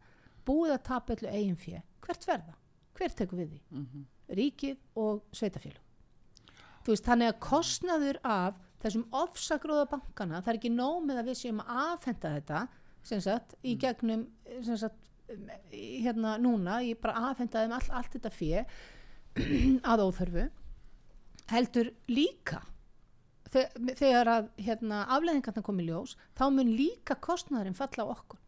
[0.49, 2.55] búið að tapa öllu eigin fjö hvert ferða?
[3.01, 3.61] hver tekur við því?
[3.71, 4.07] Mhm.
[4.37, 5.87] ríkið og sveitafélug
[6.85, 11.27] þú veist, þannig að kostnaður af þessum ofsagróða bankana, það er ekki nóg með að
[11.31, 12.61] við séum að afhenda þetta
[13.03, 14.23] sem sagt, í gegnum
[14.65, 14.97] sem sagt,
[15.73, 18.65] í- hérna núna ég bara afhenda þeim all, allt þetta fjö
[19.93, 20.47] að óþörfu
[21.53, 22.61] heldur líka
[23.51, 28.39] þegar að hérna, afleðingarna komi ljós þá mun líka kostnaðurinn falla á okkur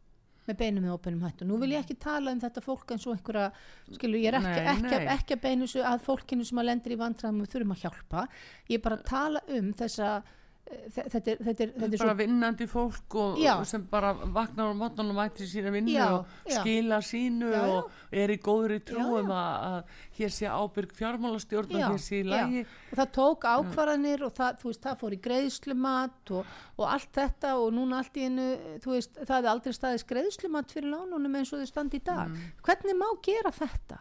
[0.49, 1.47] með beinum með óbeinum hættu.
[1.47, 3.53] Nú vil ég ekki tala um þetta fólk eins og einhverja,
[3.95, 5.07] skilu, ég er ekki, Nei, ekki, nei.
[5.15, 8.25] ekki að beinu að fólkinu sem að lendir í vandræðum og þurfum að hjálpa.
[8.67, 10.33] Ég er bara að tala um þessa, þe-
[10.73, 13.53] þetta er, þetta er, þetta er bara svo, vinnandi fólk og, Já.
[13.59, 16.61] og sem bara vaknar á mótnan og mætir sína vinnu Já, og já.
[16.61, 17.73] skila sínu Já, já.
[17.77, 19.41] og er í góðri Já, trúum já.
[19.41, 22.31] að, að hér sé ábyrg fjármálastjórn Já, og hér sé í já.
[22.31, 27.13] lagi og það tók ákvarðanir og það, veist, það fór í greiðslumat og, og allt
[27.21, 28.49] þetta og núna allt í einu,
[28.87, 32.29] veist, það hefði aldrei staðist greiðslumat fyrir lánunum eins og þau standi í dag.
[32.31, 32.51] Mm.
[32.65, 34.01] Hvernig má gera þetta?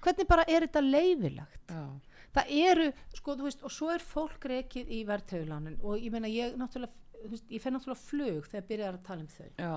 [0.00, 1.66] Hvernig bara er þetta leifilegt?
[1.68, 1.84] já,
[2.36, 6.30] það eru, sko, þú veist, og svo er fólk rekið í verðtröðulánin og ég meina,
[6.30, 9.50] ég náttúrulega, þú veist, ég fer náttúrulega flug þegar byrjar að tala um þau.
[9.58, 9.74] Já,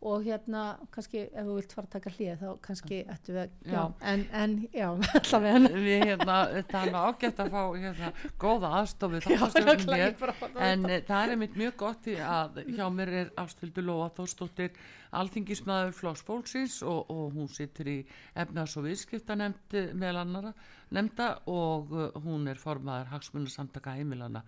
[0.00, 0.60] og hérna,
[0.94, 4.22] kannski, ef þú vilt fara að taka hlið, þá kannski ættu við að, já, en,
[4.40, 4.86] en, já,
[5.20, 5.72] allavega.
[5.74, 6.36] Við hérna,
[6.70, 11.34] það er ágætt að fá hérna, góða aðstofi nákvæmlega, ég bara- en eh, það er
[11.34, 14.72] einmitt mjög gott í að hjá mér er Ástildur Lóa Þórsdóttir
[15.20, 17.98] alþingismæður Flóks Fólksins og, og hún situr í
[18.40, 20.54] efnas og viðskiptanemnd eh, meðal annara
[20.94, 24.44] nefnda og uh, hún er formaður hagsmunarsamtaka heimilana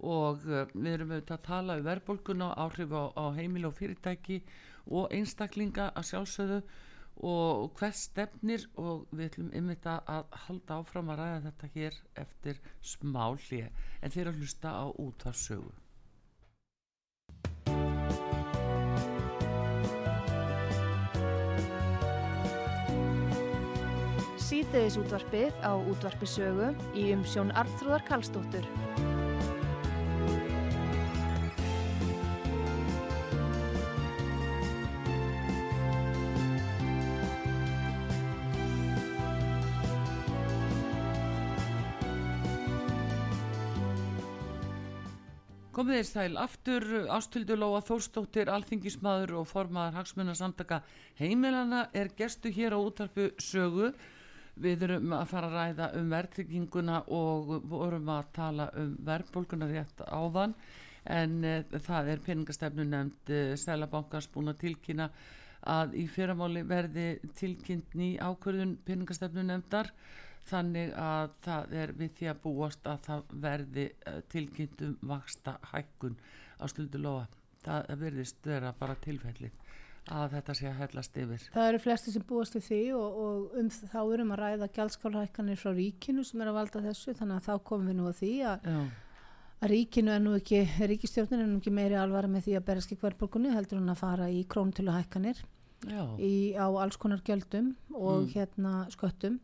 [0.00, 3.76] og uh, við erum auðvitað að tala um verðbólguna og áhrif á, á heimil og
[3.78, 4.40] fyrirtæki
[4.90, 6.62] og einstaklinga að sjálfsögðu
[7.26, 12.00] og hvers stefnir og við ætlum einmitt að að halda áfram að ræða þetta hér
[12.22, 13.68] eftir smá hlje
[14.00, 15.74] en þeir að hlusta á útvarsögu
[24.50, 28.64] Síðdeðis útvarpið á útvarpisögu í umsjón Arnþróðar Karlsdóttur.
[45.70, 50.82] Komið þér sæl aftur, Ástildur Lóa Þórsdóttir, alþingismadur og formaður hagsmunarsamtaka
[51.22, 53.94] heimilana er gestu hér á útarpu sögu.
[54.60, 60.02] Við erum að fara að ræða um verðtrygginguna og vorum að tala um verðbólguna rétt
[60.06, 60.54] áðan
[61.08, 61.54] en e,
[61.86, 65.08] það er peningastefnu nefnd e, Sælabankans búin að tilkynna
[65.68, 69.90] að í fyrramáli verði tilkynnt ný ákvörðun peningastefnu nefndar
[70.48, 75.58] þannig að það er við því að búast að það verði eh, tilkynnt um vaksta
[75.72, 76.16] hækkun
[76.60, 77.28] á stöldu lofa.
[77.60, 79.59] Það verðist vera bara tilfellið
[80.08, 81.44] að þetta sé að hellast yfir.
[81.54, 85.60] Það eru flesti sem búast við því og, og um þá erum að ræða gjaldskálhækkanir
[85.60, 88.32] frá ríkinu sem er að valda þessu þannig að þá komum við nú að því
[88.50, 88.66] að,
[89.60, 92.90] að ríkinu er nú ekki, ríkistjórnin er nú ekki meiri alvara með því að berast
[92.90, 95.44] ekki hverborgunni heldur hún að fara í krónutölu hækkanir
[95.86, 98.28] já, í, á alls konar gjöldum og Mm.
[98.34, 99.38] hérna sköttum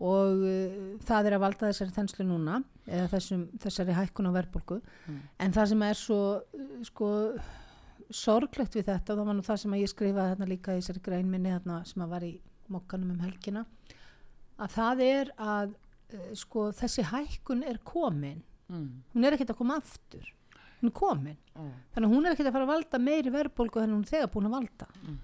[0.00, 4.78] og uh, það er að valda þessari þenslu núna eða þessum, þessari hækkun á verðbólgu
[5.10, 5.18] Mm.
[5.44, 7.10] en það sem er svo uh, sko
[8.10, 11.02] sorglegt við þetta og það var nú það sem ég skrifaði þarna líka í þessari
[11.04, 12.32] grein minni þarna sem að var í
[12.70, 13.64] mokkanum um helgina
[14.60, 18.42] að það er að uh, sko þessi hækkun er komin.
[18.70, 20.26] Mm, hún er ekkert að koma aftur.
[20.80, 21.38] Hún er komin.
[21.56, 24.12] Ó, þannig að hún er ekkert að fara að valda meiri verðbólgu en hún er
[24.12, 24.90] þegar búin að valda.
[25.00, 25.16] Mm.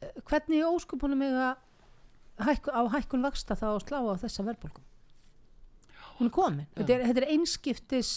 [0.00, 4.84] Eh, hvernig óskupunum mig að hækku, á hækkun vaksta þá að slá á þessa verðbólgu?
[6.18, 6.68] Hún er komin.
[6.76, 8.12] Þetta er, þetta er einskiptis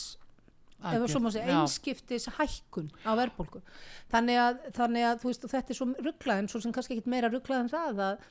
[1.43, 3.61] einskiptis hækkun á verðbólgu.
[4.11, 7.11] Þannig að, þannig að veist, og þetta er svo rugglað en svo sem kannski ekkit
[7.11, 8.27] meira rugglað en það að,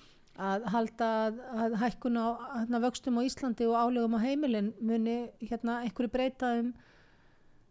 [0.49, 5.19] að halda að, að hækkun á hérna, vöxtum á Íslandi og álegum á heimilin muni
[5.45, 6.73] hérna einhverju breyta um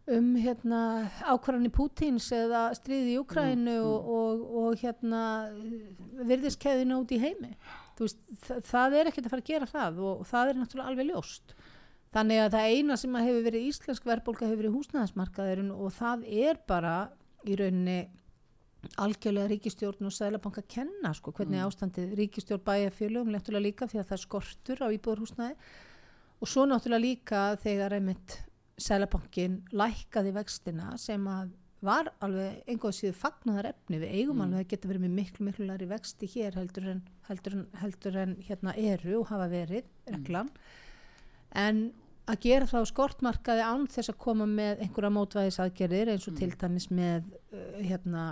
[0.08, 0.80] um hérna
[1.20, 5.22] ákvarðanir Pútins eða stríði í Ukrænu og, og, og hérna
[6.28, 7.52] virðiskeðinu út í heimi.
[7.98, 11.10] Veist, það, það er ekkert að fara að gera það og, það er náttúrulega alveg
[11.10, 11.54] ljóst
[12.14, 16.24] þannig að það eina sem að hefur verið íslensk verðbólka hefur verið húsnæðismarkaðurinn og það
[16.46, 16.94] er bara
[17.44, 17.98] í rauninni
[19.02, 24.10] algjörlega ríkistjórn og sælabanka kenna sko, hvernig ástandið ríkistjórn bæja félögum lentulega líka því að
[24.12, 25.56] það skortur á íbúðarhúsnæði.
[26.38, 28.36] Og svo náttúrulega líka þegar einmitt
[28.78, 31.50] sælabankin lækkaði vextina sem að
[31.84, 35.66] var alveg einhvað síðu fagnaðar efni við eigum alveg að geta verið með miklu miklu
[35.68, 40.50] læri vexti hér heldur en, heldur en, heldur en hérna eru og hafa verið reglan
[41.56, 41.88] en
[42.28, 46.50] að gera það á skortmarkaði án þess að koma með einhverja mótvæðisaðgerðir eins og til
[46.60, 48.26] dæmis með uh, hérna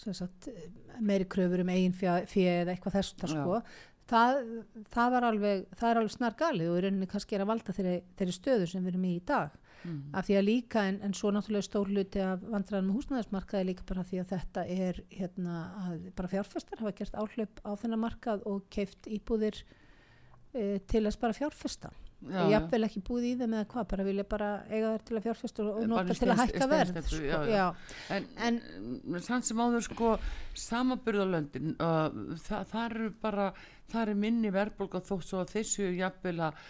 [0.00, 0.66] sagt, eh,
[0.98, 3.40] meiri kröfur um eigin fyrir eða eitthvað þess það Já.
[3.42, 3.60] sko
[4.10, 4.38] það,
[4.90, 7.98] það alveg það er alveg snar galið og í rauninni kannski er að valda þeirri,
[8.18, 10.12] þeirri stöðu sem við erum í í dag Mm.
[10.12, 14.04] af því að líka en, en svo náttúrulega stór hluti af vandræðanum húsnæðismarkaði líka bara
[14.04, 18.66] því að þetta er hérna að bara fjárfestar hafa gert áhlaup á þennan markað og
[18.74, 19.62] keift íbúðir
[20.52, 22.42] e, til þess bara fjárfesta Já.
[22.52, 25.64] jafnvel ekki búið í þeim eða hvað, bara vilja bara eiga þær til að fjárfesta
[25.64, 27.66] og, nota til að hækka verð sko, já, já.
[28.12, 28.60] En, En-
[29.16, 30.10] en sann sem áður sko
[30.66, 32.10] samaburðalöndin uh,
[32.44, 33.46] það, það eru bara
[33.92, 36.60] það eru minni verðbólga þó svo að þessu jafnvel að,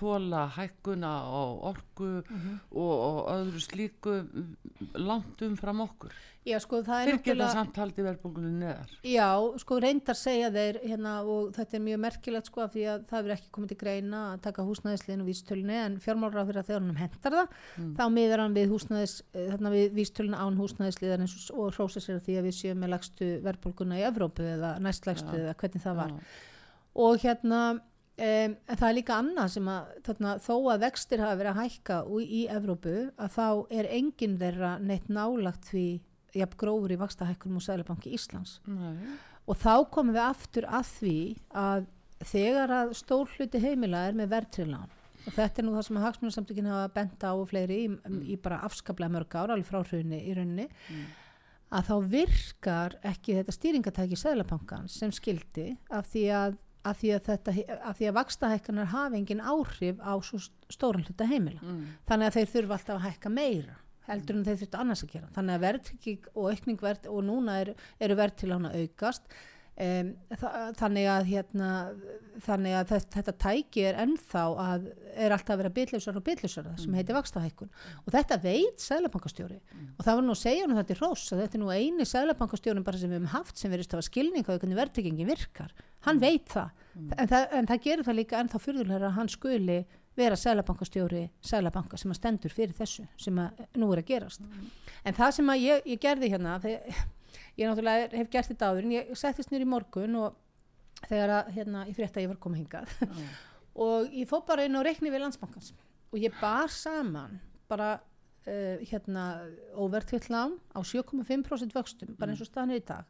[0.00, 2.58] þóla hækkuna og orku Mhm.
[2.70, 4.50] og, og öðru slíku mm,
[4.94, 6.14] langt umfram okkur.
[6.40, 8.92] Já sko það er þeir geta náttúrulega samt haldið verðbólgunni neðar.
[9.04, 9.26] Já,
[9.60, 13.18] sko reyndar segja þeir hérna og þetta er mjög merkilegt sko af því að það
[13.18, 16.86] hefur ekki komið til greina að taka húsnæðisliðin og vístölunni en fjármálráð fyrir að þegar
[16.86, 17.58] hann hendar það
[17.98, 18.72] þá miðar hann við
[19.36, 23.28] eh, við vístöluna án húsnæðisliðan eins og, hrósa sér því að við séum með lagstu
[23.44, 26.16] verðbólguna í Evrópu eða næstlægstu eða hvernig það var.
[26.16, 26.48] Já.
[26.98, 31.52] Og hérna um, það er líka annað sem að þarna, þó að vextir hafa verið
[31.52, 33.48] að hækka í Evrópu að þá
[33.80, 35.88] er enginn þeirra neitt nálagt því
[36.36, 38.60] jafn grófur í vakstahækkunum og Sælabanki Íslands.
[38.70, 39.18] Nei.
[39.50, 41.18] og þá komum við aftur að því
[41.58, 41.88] að
[42.30, 46.04] þegar að stór hluti heimila er með verðtrilán og þetta er nú það sem að
[46.06, 47.88] hagsmunarsamtökin hafa bent á og fleiri í,
[48.32, 50.68] í bara afskaplega mörg ár alveg frá hrunni í rauninni
[51.70, 57.22] að þá virkar ekki þetta stýringatæki Sæðlabankans sem skildi af því að, að, því að,
[57.28, 60.40] þetta, að því að vakstahækkanar hafi engin áhrif á svo
[60.72, 61.60] stóran hluta heimila.
[61.60, 61.86] Mm.
[62.08, 63.78] þannig að þeir þurfa alltaf að hækka meira
[64.10, 65.30] heldur en þeir þurftu annars að gera.
[65.36, 69.36] Þannig að verðtrygging og aukning verð og núna er, eru verð til að aukast
[69.80, 70.10] um,
[70.78, 71.68] þannig að hérna,
[72.44, 76.68] þannig að þetta, þetta tæki er ennþá að er alltaf að vera bitlausar og bitlausar
[76.80, 77.70] sem heitir vakstahækkun
[78.04, 79.58] og þetta veit sælabankastjóri
[79.98, 82.08] og það var nú að segja nú þetta í hrós að þetta er nú eini
[82.08, 85.74] sælabankastjórin bara sem við höfum haft sem verist að hafa skilning á hvernig verðtryggingin virkar.
[86.06, 86.70] Hann veit það.
[87.16, 89.78] En, það en það gerir það líka ennþá fyrðulega að hann skuli
[90.18, 94.44] vera sælabankastjóri sælabanka sem að stendur fyrir þessu sem að nú er að gerast.
[95.06, 97.04] En það sem að ég, ég gerði hérna þegar,
[97.56, 100.36] ég náttúrulega er- hef gert þetta áður en ég settist nýr í morgun og
[101.08, 102.94] þegar að hérna, ég frétta að ég var komið hingað.
[103.80, 105.72] Og ég fór bara inn á reikni við landsbankans.
[106.10, 107.38] Og ég bar saman
[107.70, 109.24] bara uh, hérna
[109.78, 113.06] óvertvill lán á 7,5% vöxtum bara eins og staðan er í dag.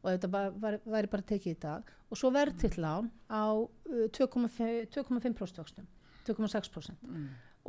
[0.00, 1.90] Og þetta var, var, væri bara tekið í dag.
[2.10, 5.86] Og svo verðtill lán á uh, 2,5% 2,5% vöxtum
[6.26, 7.06] 2,6%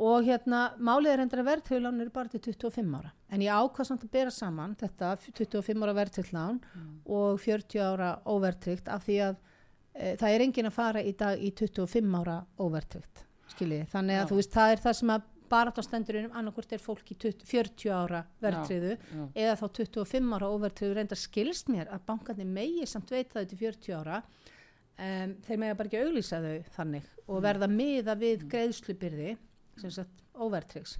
[0.02, 3.12] og hérna málið er endur að verðtöðlán eru bara til 25 ára.
[3.30, 6.60] En ég ákvað samt að bera saman þetta 25 ára verðtöðlán
[7.06, 9.36] og 40 ára óvertryggt af því að
[9.94, 12.40] e, það er engin að fara í dag í 25 ára
[13.52, 14.28] skiljið, þannig að Já.
[14.30, 17.44] þú veist það er það sem að bara á stendurinn annarkvort er fólk í 20,
[17.44, 19.24] 40 ára verðtryðu já.
[19.44, 23.58] eða þá 25 ára óvertryðu reyndar skilst mér að bankarnir megi samt veita þau til
[23.60, 29.34] 40 ára um, þeir mega bara ekki auglýsa þau þannig og verða miða við greiðslubyrði
[29.82, 30.96] sem sagt óvertryggs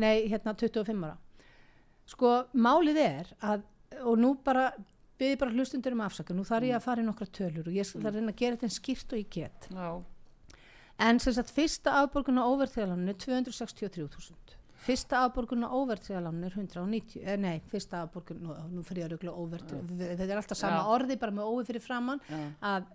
[0.00, 1.18] nei, hérna 25 ára.
[2.08, 3.68] Sko, málið er að
[4.08, 4.70] og nú bara
[5.20, 7.86] byrði bara hlustundur um afsaka nú þarf ég að fara í nokkra tölur og ég
[7.88, 9.68] þarf að reyna að gera þetta eins skýrt og ég get.
[9.70, 9.90] Já.
[11.02, 17.22] en sem sagt fyrsta afborgun á óvertryðaláninu er 263.000 fyrsta afborgun á óvertryðaláninu er 190
[17.22, 20.80] eh, nei, fyrsta afborgun, nú, nú fyrir ég að rögla óvertryð, þetta er alltaf sama
[20.80, 20.94] Já.
[20.96, 22.40] orði bara með óvi fyrir framann Já.
[22.72, 22.88] að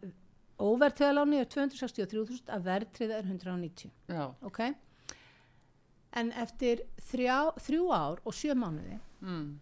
[0.58, 4.26] óvertryðaláni er 263.000 að verðtryða er 190 Já.
[4.42, 4.62] ok
[6.18, 9.60] en eftir þrjá, þrjú ár og sjö mánuði Mm.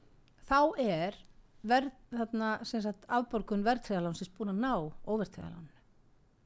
[0.50, 1.16] þá er
[1.64, 4.74] verð, þarna, sagt, afborgun verðtryðalánsins búin að ná
[5.08, 5.72] óvertryðaláninu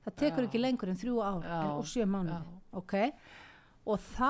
[0.05, 0.47] það tekur Já.
[0.49, 1.57] ekki lengur en þrjú ár Já.
[1.73, 2.59] og sjö mánuði Já.
[2.83, 2.93] ok
[3.89, 4.29] og þá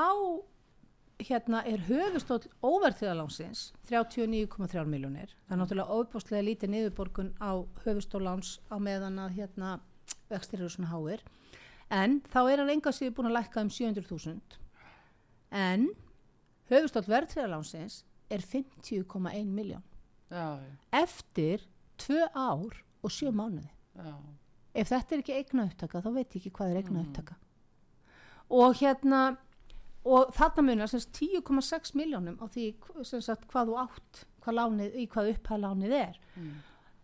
[1.19, 7.51] hérna er höfustóll óvertryðalánsins 39,3 miljónir það er náttúrulega óbústlega lítið niðurborgun á
[7.83, 9.73] höfustóláns á meðan að hérna
[10.31, 11.19] vextir eru svona háir
[11.91, 14.39] en þá er hann enga síður búin að lækka um 700.000
[15.51, 15.87] en
[16.69, 19.83] höfustóll verðtryðalánsins er 50,1 miljón
[20.93, 21.63] eftir
[21.97, 23.69] tvö ár og sjö mánuði.
[23.97, 24.13] Já.
[24.75, 27.35] ef þetta er ekki eigna upptaka þá veit ég ekki hvað er eigna upptaka
[28.49, 29.21] og hérna
[30.05, 32.67] og þarna munar sem sagt 10,6 miljónum á því
[33.25, 36.19] sagt hvað þú átt hvað lánið, í hvað upphæð lánið er.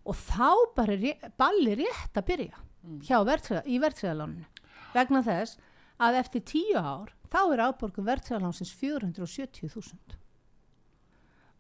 [0.06, 2.62] Og þá bara ré- balli rétt að byrja
[3.02, 4.46] hjá verðtriða, í verðtriðaláninu
[4.94, 5.58] vegna þess
[6.00, 10.16] að eftir 10 ár þá er áborgun verðtriðalánsins 470.000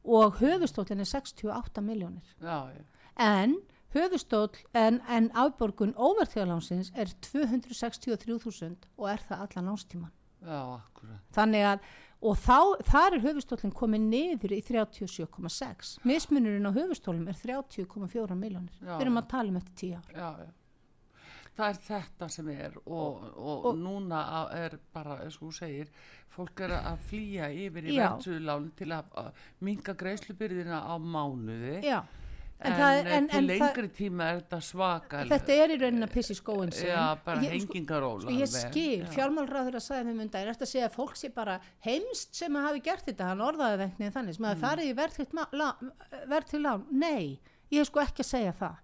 [0.05, 2.35] og höfustóllin er 68 miljónir
[3.19, 3.57] en
[3.95, 10.11] höfustóll en, en afborgun óvertíðalánsins er 263.000 og er það allan ástíman
[10.45, 10.61] já,
[11.35, 11.87] þannig að
[12.25, 18.77] og þá, þar er höfustóllin komið niður í 37,6 mismunurinn á höfustólum er 30,4 miljónir
[18.79, 20.13] við erum að tala um eftir 10 ár.
[20.15, 20.53] Já, já.
[21.55, 24.21] Það er þetta sem er og, og, og- núna
[24.55, 25.91] er bara, eins og þú segir
[26.35, 28.09] fólk er að flýja yfir í Já.
[28.09, 29.31] verðsöðulán til að,
[29.63, 31.77] minga greiðslubyrðina á mánuði.
[31.85, 32.01] Já,
[32.59, 35.73] en, en, það, er- en, til en það, lengri tíma er þetta svaka þetta er
[35.75, 39.85] í raunin að pissi skóin já, bara Ég- sko- hengingaról Sko ég skil, fjármálráður að
[39.87, 42.83] sagði mér mynda, er þetta að segja að fólk sé bara heimst sem að hafi
[42.89, 44.63] gert þetta, hann orðaði vegni þannig, sem að mm.
[44.65, 44.95] farið í
[46.35, 47.39] verð til lán, nei,
[47.71, 48.75] ég er sko ekki að segja það,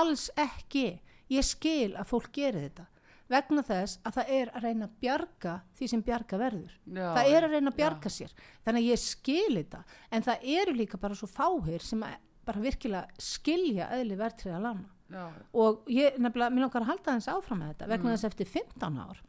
[0.00, 0.86] alls ekki,
[1.30, 2.86] ég skil að fólk geri þetta,
[3.30, 7.28] vegna þess að það er að reyna að bjarga því sem bjarga verður, Já, það
[7.34, 7.78] er að reyna að já.
[7.82, 8.32] bjarga sér,
[8.66, 12.02] þannig að ég skil þetta, en það eru líka bara svo fáhir sem
[12.50, 14.88] bara virkilega skilja eðli verðtriða lána.
[15.10, 15.26] Já,
[15.58, 18.50] og ég nefnilega, mér langar að halda þess áfram með þetta vegna þess að eftir
[18.54, 19.22] 15 ár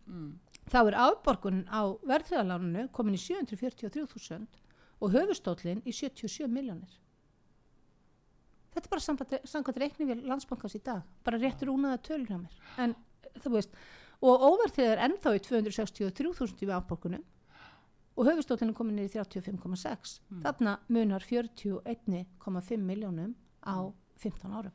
[0.71, 4.45] þá er afborgunin á verðtriðalánunu komin í 743.000
[5.01, 6.93] og höfustóllin í 77 miljónir
[8.73, 11.01] þetta er bara samkvæmt samkvæmt reikni við landsbankans í dag.
[11.25, 12.55] Bara réttur únaða tölur hjá mér.
[12.77, 12.95] En
[13.43, 13.75] þú veist,
[14.21, 17.23] og óvertrið er ennþá í 263.000 í afborgunum
[18.19, 23.87] og höfustóllin er komin niður í 35,6 þarna munar 41,5 miljónum á
[24.19, 24.73] 15 árum.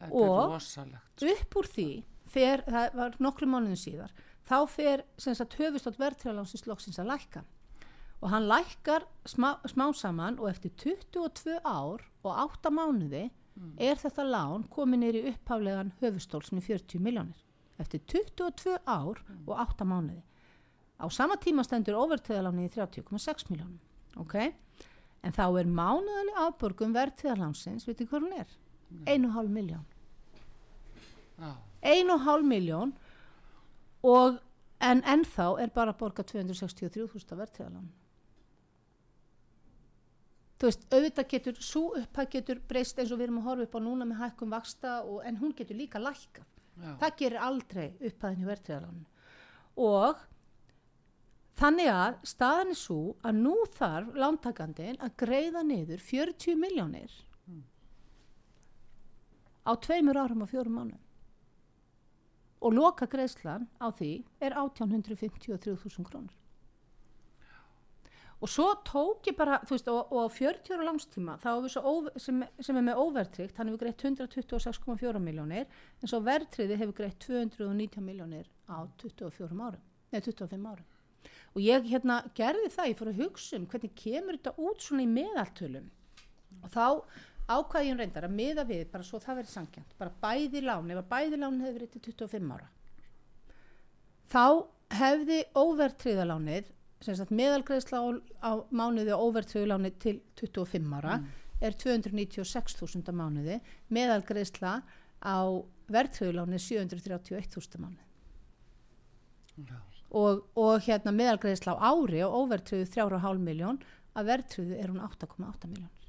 [0.00, 1.88] Þetta Og- rosalegt upp úr því
[2.26, 4.12] fer, það var nokkru mánuðin síðar
[4.48, 7.44] þá fer sem sagt höfustótt verðtrjálánsins loksins að lækka
[8.22, 13.28] og hann lækkar smá, smá saman og eftir 22 ár og 8 mánuði
[13.82, 17.40] er þetta lán komið nýri upphálegan höfustól sem er 40 miljónir
[17.82, 20.22] eftir 22 ár og 8 mánuði.
[21.02, 23.80] Á sama tíma stendur overtöðaláni í 30,6 miljónum
[24.22, 24.52] ok,
[25.22, 28.54] en þá er mánuðali afborgum verðtrjálánsins, veitir hvað hún er?
[29.08, 29.84] 1,5 miljón
[31.40, 32.92] já, 1,5 miljón
[34.02, 34.38] og
[34.80, 37.90] en ennþá er bara að borga 263.000 að verðtíðalán
[40.62, 43.74] þú veist, auðvitað getur svo upphæð getur breyst eins og við erum að horfa upp
[43.74, 47.88] á núna með hækkum vaksta og, en hún getur líka lækka já, það gerir aldrei
[47.98, 49.00] upphæðin í verðtíðalán
[49.82, 50.22] og
[51.58, 57.18] þannig að staðan er svo að nú þarf lántakandinn að greiða niður 40 miljónir
[59.66, 61.08] á tveimur árum og fjórum mánuðum.
[62.62, 66.41] Og loka greiðslan á því er 1853.000 krónur
[68.42, 71.68] og svo tók ég bara þú veist, og, og á 40 ára langstíma þá er
[71.70, 76.78] svo óv- sem, sem er með óvertryggt hann hefur greitt 126,4 miljónir en svo verðtriði
[76.80, 79.78] hefur greitt 219 miljónir á 24 árum
[80.12, 80.88] eða 25 árum.
[81.54, 85.04] Og ég hérna gerði það, ég fór að hugsa um hvernig kemur þetta út svona
[85.04, 85.86] í meðaltölum.
[86.62, 86.86] Og þá
[87.52, 91.00] ákvaði ég reyndar að miða við bara svo það verið sankjant, bara bæði lán ef
[91.02, 92.68] að bæði lán hefði verið til 25 ára.
[94.32, 94.44] Þá
[94.98, 96.72] hefði sagt
[97.08, 98.06] meðalgreðsla á,
[98.46, 101.20] á mánuði og óvertriðalánið til 25 ára
[101.62, 103.58] er 296.000 á mánuði.
[103.92, 104.74] Meðalgreðsla
[105.22, 105.38] á
[105.92, 108.08] vertriðalánið 731.000 á mánuði.
[109.52, 109.76] Já.
[110.16, 113.80] og, og hérna meðalgreðsla á ári og óvertriðu 3,5 miljón
[114.16, 116.01] að vertriðu er hún 8,8 miljónir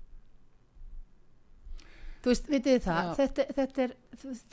[2.24, 3.10] þú veist, vitið það?
[3.20, 3.94] Þetta, þetta er,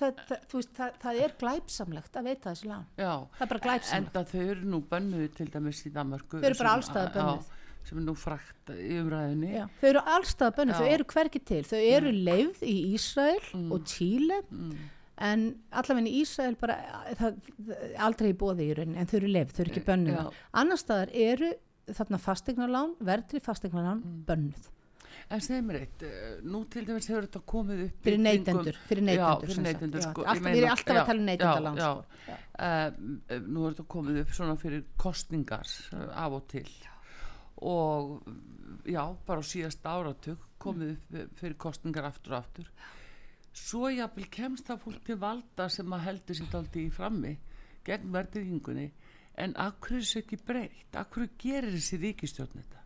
[0.01, 2.85] það, þú veist, það, það er glæpsamlegt að veita þessi lán.
[2.99, 4.11] Já, Það er bara glæpsamlegt.
[4.11, 7.19] Enda þau eru nú bönnuð til dæmis í Danmarku Þau eru bara sem- allstaðar já,
[7.21, 7.57] bönnuð.
[7.89, 11.63] Sem er nú frækt í umræðinni Já, þau eru allstað bönnu, þau eru hvergi til.
[11.65, 14.41] Þau eru leifð í Ísrael og Tíle
[15.21, 15.47] en
[15.77, 16.77] allavega í Ísrael bara
[17.19, 17.39] það,
[18.01, 20.17] aldrei í bóði í rauninni en þau eru leifð, þau eru ekki bönnuð.
[20.21, 20.45] Já.
[20.63, 21.51] annar staðar eru
[21.91, 24.21] þarna fastegnarlán verðri fastegnarlán Mm.
[24.29, 24.69] bönnuð
[25.31, 29.05] En segir mér eitt, eh, nú til dæmis hefur þetta komið upp fyrir neytendur, fyrir
[29.07, 31.79] neytendur Já, fyrir neytendur sko alltaf, ég við erum alltaf já, að tala um neytendalán
[31.79, 32.39] sko.
[32.67, 36.73] Uh, Nú er þetta komið upp svona fyrir kostningar uh, af og til.
[37.71, 38.11] Og
[38.91, 42.75] já, bara á síðasta áratug komið upp eh, fyrir kostningar aftur og aftur.
[43.55, 47.37] Svo jáfnvel kemst það fólk til valda sem að heldur sér daldi í frammi
[47.87, 48.91] gegn verðingunni
[49.39, 50.91] en akkur er þessu ekki breytt?
[50.99, 52.80] Akkur gerir þessi ríkistjórn þetta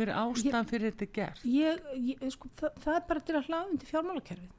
[0.00, 1.44] hver er ástæðan fyrir þetta gert?
[1.44, 4.50] Ég, ég, sko, það, það er bara til að hlaða undir fjármálakerfið.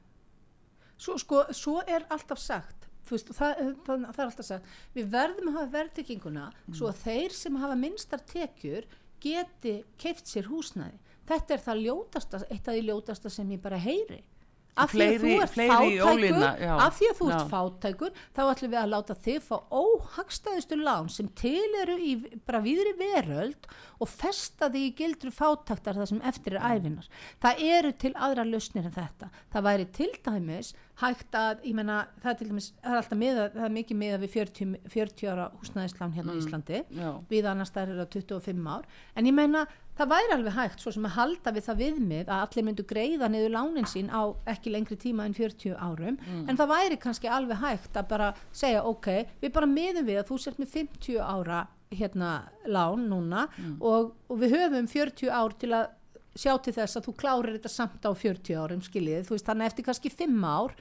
[1.02, 5.48] Svo, sko, svo er alltaf sagt veist, það, það, það er alltaf sagt við verðum
[5.50, 8.86] að hafa verðtrygginguna svo að þeir sem hafa minnstar tekjur
[9.22, 10.98] geti keift sér húsnæði.
[11.28, 14.22] Þetta er það ljótasta, eitt af því ljótasta sem ég bara heyri
[14.72, 18.80] af því að þú ert fátækur af því að þú ert fátækur þá ætlum við
[18.80, 22.14] að láta þig fá óhagstæðustu lán sem til eru í
[22.46, 23.68] bara víðri veröld
[24.00, 27.10] og festa þig í gildru fátæktar það sem eftir er æfinar
[27.44, 29.28] það eru til aðra lausnir en þetta.
[29.52, 33.20] Það væri til dæmis hægt að, ég menna, það er til dæmis það er alltaf
[33.20, 36.82] miða, það er mikið miða við 40, 40 ára húsnæðislán hérna á Íslandi.
[36.96, 37.10] Já.
[37.30, 38.86] við annars það eru 25 ár.
[39.18, 39.66] En ég meina
[39.98, 43.28] það væri alveg hægt svo sem að halda við það viðmið að allir myndu greiða
[43.28, 46.18] niður lánin sín á ekki lengri tíma en 40 árum.
[46.48, 49.10] En það væri kannski alveg hægt að bara segja ok,
[49.42, 53.48] við bara miðum við að þú sért með 50 ára hérna lán núna
[53.80, 55.90] og, og við höfum 40 ár til að
[56.38, 59.68] sjá til þess að þú klárir þetta samt á 40 árum skiljið, þú veist þannig
[59.68, 60.74] eftir kannski 5 ár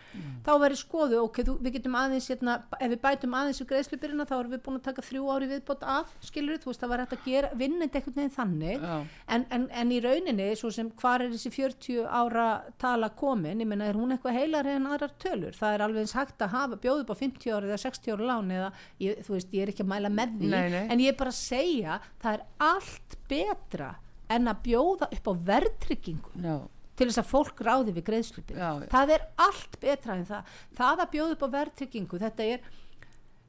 [0.45, 4.27] þá verður skoðu, ok, þú, við getum aðeins hérna, ef við bætum aðeins við greiðslubyrjuna
[4.29, 7.03] þá erum við búin að taka þrjú ári viðbót af skiljið, þú veist það var
[7.03, 8.85] hægt að gera, vinna einhvern veginn þannig.
[8.85, 8.95] Já.
[9.35, 12.47] en, en, en í rauninni, svo sem hvar er þessi 40 ára
[12.81, 16.15] tala komin, ég meina er hún eitthvað heilari en aðrar tölur, það er alveg eins
[16.15, 18.71] hægt að hafa bjóðu upp á 50 ára eða 60 ára lán eða,
[19.03, 20.53] ég, þú veist, ég er ekki að mæla með því.
[20.53, 20.85] Nei, nei.
[20.87, 23.91] en ég er bara að segja, það er allt betra
[24.35, 26.55] en að bjóða upp á verðtryggingu Já.
[26.97, 28.61] til þess að fólk ráði við greiðslupið
[28.91, 30.53] það er allt betra en það.
[30.77, 32.69] Það að bjóða upp á verðtryggingu þetta er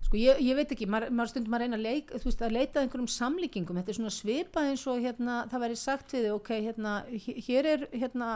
[0.06, 2.78] sko ég, ég veit ekki, maður, maður stundum að reyna að, leik, veist, að leita
[2.78, 3.78] að einhverjum samlíkingum.
[3.80, 6.94] Þetta er svona svipað eins og hérna, það væri sagt við ok, hérna,
[7.26, 8.30] hér- hér er hérna,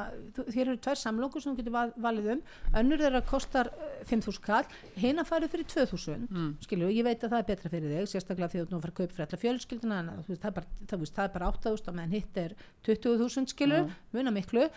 [0.55, 2.45] eru tvær samlokur sem þú getur val, valið um,
[2.83, 6.53] önnur þeirra kostar eh, 5.000 kall, hinn að farið fyrir 2.000, mm.
[6.67, 9.17] skilju, ég veit að það er betra fyrir þig, sérstaklega því að þú að kaup
[9.17, 12.17] fyrir alla fjölskylduna, en það er bara, það, veist, það er bara 8.000 og meðan
[12.17, 12.57] hitt er
[12.87, 13.83] 20.000 skilju,
[14.17, 14.71] muna miklu.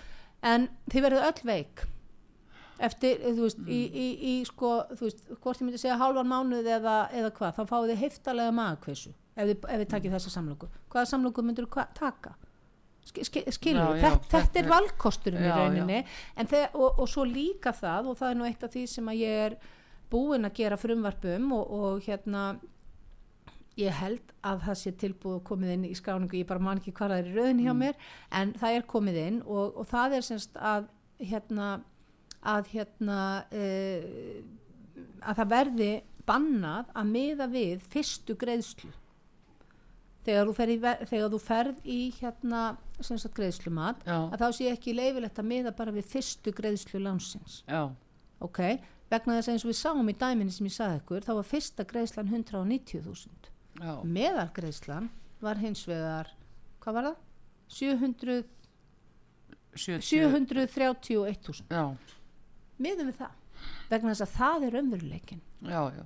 [0.45, 1.87] En þið verður öll veik
[2.87, 6.29] eftir, eh, þú veist, í, í, í sko, þú veist, hvort ég myndi segja hálfan
[6.31, 10.33] mánuð eða, eða hvað, þá fáið þið heftalega magakveisu ef þið, ef þið takið þessa
[10.35, 12.35] samlóku hvaða samlóku myndir þú taka?
[13.09, 16.01] Sk- sk- skilur, þetta, er valkosturinn í rauninni.
[16.37, 19.07] En þegar, og, og svo líka það og það er nú eitt af því sem
[19.09, 19.55] að ég er
[20.11, 22.43] búin að gera frumvarpum og, og hérna
[23.79, 26.91] ég held að það sé tilbúið og komið inn í skráningu, ég bara man ekki
[26.97, 27.99] hvað það er í rauðin hjá mér,
[28.41, 30.89] en það er komið inn og, og það er semst að
[31.31, 31.69] hérna
[32.47, 33.19] að hérna
[33.51, 34.39] uh,
[35.23, 35.91] að það verði
[36.29, 38.91] bannað að miða við fyrstu greiðslu
[40.25, 40.77] þegar þú, fer í,
[41.09, 42.61] þegar þú ferð í hérna
[42.99, 44.17] sem sagt greiðslumat Já.
[44.27, 47.87] að þá sé ekki leifilegt að miða bara við fyrstu greiðslu lánsins Já.
[48.43, 48.61] ok,
[49.09, 51.49] vegna þess að eins og við sáum í dæminni sem ég sagði ykkur, þá var
[51.49, 53.93] fyrsta greiðslan 190.000 Já.
[54.03, 55.09] meðalgreiðslan
[55.39, 56.33] var hins vegar
[56.83, 57.19] hvað var það?
[57.79, 58.39] 700
[59.79, 61.83] 70 731.000 Já.
[62.79, 66.03] Miðum við það vegna þess að það er umveruleikin Já, já.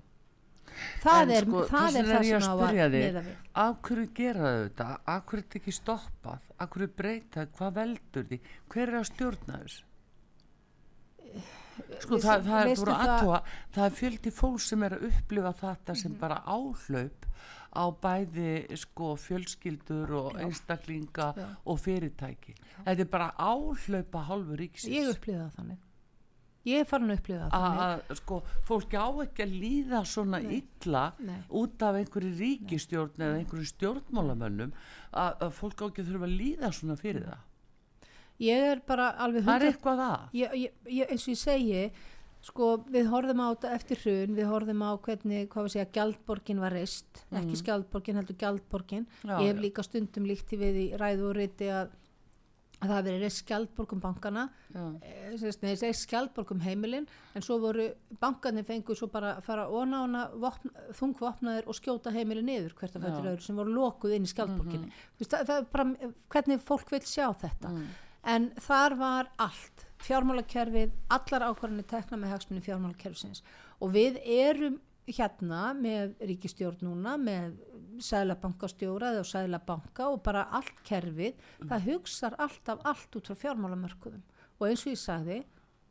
[1.04, 3.18] það En er, sko, það er það sem á að miða við
[3.64, 4.88] Af hverju gera þau þetta?
[5.14, 6.48] Af hverju er þetta ekki stoppað?
[6.60, 7.46] Af hverju breyta?
[7.58, 8.40] Hvað veldur því?
[8.74, 9.84] Hver er að stjórna þess?
[12.04, 13.44] Sko Veistu- það, það er veistu búin að
[13.74, 17.26] það- er fjöldi fólk sem er að upplifa þetta sem bara áhlaup
[17.74, 21.48] á bæði sko fjölskyldur og einstaklinga Já.
[21.66, 22.54] og fyrirtæki.
[22.86, 24.94] Þetta er bara áhlaup að hálfu ríksins.
[24.94, 25.78] ég upplýða það þannig
[26.70, 28.38] ég er farin að upplýða það að sko,
[28.70, 31.40] fólki á ekki að líða svona illa Nei.
[31.50, 34.72] út af einhverju ríkistjórn eða einhverju stjórnmálamönnum
[35.12, 37.44] að, að fólk á ekki þurfa að líða svona fyrir það.
[38.44, 40.24] Ég er bara alveg það er 100 eitthvað að.
[40.40, 41.84] Ég, ég, ég, eins og ég segi
[42.44, 46.60] sko við horfum á þetta eftir hrun við horfum á hvernig, hvað við segja gjaldborgin
[46.60, 49.30] var reist, ekki skjaldborgin heldur gjaldborgin, Mm.
[49.30, 49.64] Já, ég hef já.
[49.64, 51.94] líka stundum líkt í við í ræðu og riti að,
[52.84, 54.84] að það verið reist skjaldborgum bankana Já.
[55.02, 55.34] eh,
[55.80, 57.86] reist skjaldborgum heimilin en svo voru
[58.22, 60.70] bankarnir fengur svo bara að fara óna ána vopn,
[61.00, 63.00] þungvopnaðir og skjóta heimilin niður hvert Já.
[63.06, 64.92] fættir öðru sem voru lokuð inn í skjaldborginni.
[65.18, 67.88] Þú veist, það, það er bara hvernig fólk vil sjá þetta Mm.
[68.24, 73.42] en þar var allt fjármálakerfið, allar ákvarðanir tekna með hagsmunni fjármálakerfisins
[73.82, 77.58] og við erum hérna með ríkistjórn núna með
[78.02, 84.24] sælabankastjóra eða sælabanka og bara allt kerfið það hugsar alltaf allt út frá fjármálamörkuðum.
[84.60, 85.40] Og eins og ég sagði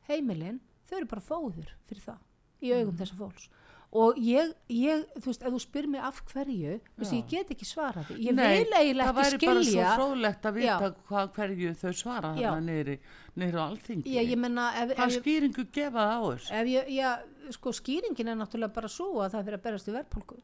[0.08, 2.22] heimilin, þau eru bara fóður fyrir það
[2.62, 3.50] í augum þessa fólks.
[3.92, 7.16] Og ég, ég, þú veist, ef þú spyr mig af hverju, veist, Já.
[7.18, 8.14] ég get ekki svara því.
[8.24, 10.94] Ég Nei, vil eiginlega það ekki væri bara skilja svo fróðlegt að vita Já.
[11.10, 12.46] hvað hverju þau svara Já.
[12.46, 12.94] hana niðri,
[13.36, 14.14] niðri á alþingi.
[14.14, 17.10] Ég, ég menna ef, hvað ef, skýringu gefa það á þess ef ég, já,
[17.58, 20.40] sko skýringin er náttúrulega bara svo að það fyrir að berast í verðpólku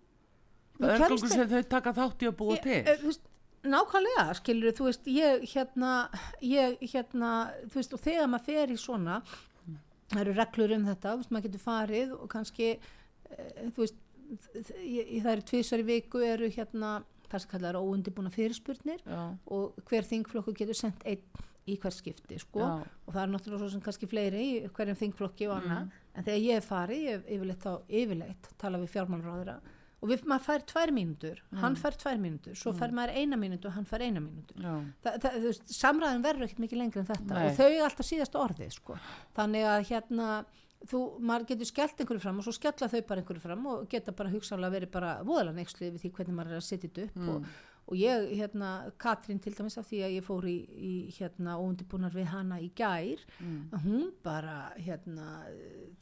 [0.80, 3.24] örgöngu sem þau taka þátt í að búa til e, veist,
[3.68, 5.92] nákvæmlega skilur þú veist ég hérna,
[6.44, 7.32] ég hérna
[7.66, 9.20] þú veist og þegar maður fer í svona
[10.12, 13.98] það eru reglur um þetta, veist, maður getur farið og kannski eh, þú veist
[14.78, 19.22] ég- ég- það eru tvisar í viku eru hérna það sem kallar óundibúna fyrirspurnir já,
[19.52, 21.20] og hver þingflokku getur sendt einn
[21.68, 22.70] í hver skipti sko Já.
[23.04, 25.90] og það er náttúrulega svo sem kannski fleiri í hverjum þingflokki og annað Mm.
[26.16, 29.58] en þegar ég hef farið, ég hef yfirleitt þá yfirleitt tala við fjármálráðura
[29.98, 33.66] og við, maður fær tvær mínútur, hann fær tvær mínútur svo fær maður eina mínútu
[33.70, 34.54] og hann fær eina mínútu.
[34.62, 37.34] Já, Þa, það, veist, samræðin verður ekkert mikið lengri en þetta.
[37.34, 37.42] Nei.
[37.48, 38.98] og þau er alltaf síðast orðið sko.
[39.38, 40.28] þannig að hérna
[40.86, 44.14] þú, maður getur skellt einhverju fram og svo skella þau bara einhverju fram og geta
[44.14, 47.32] bara hugsanlega verið bara voðalega neykslu við því hvernig maður er að setja þetta upp
[47.34, 47.48] og,
[47.88, 48.70] og ég, hérna,
[49.02, 52.70] Katrín til dæmis af því að ég fór í, í hérna, óundibúnar við hana í
[52.78, 53.24] gær
[53.74, 55.40] að hún bara, hérna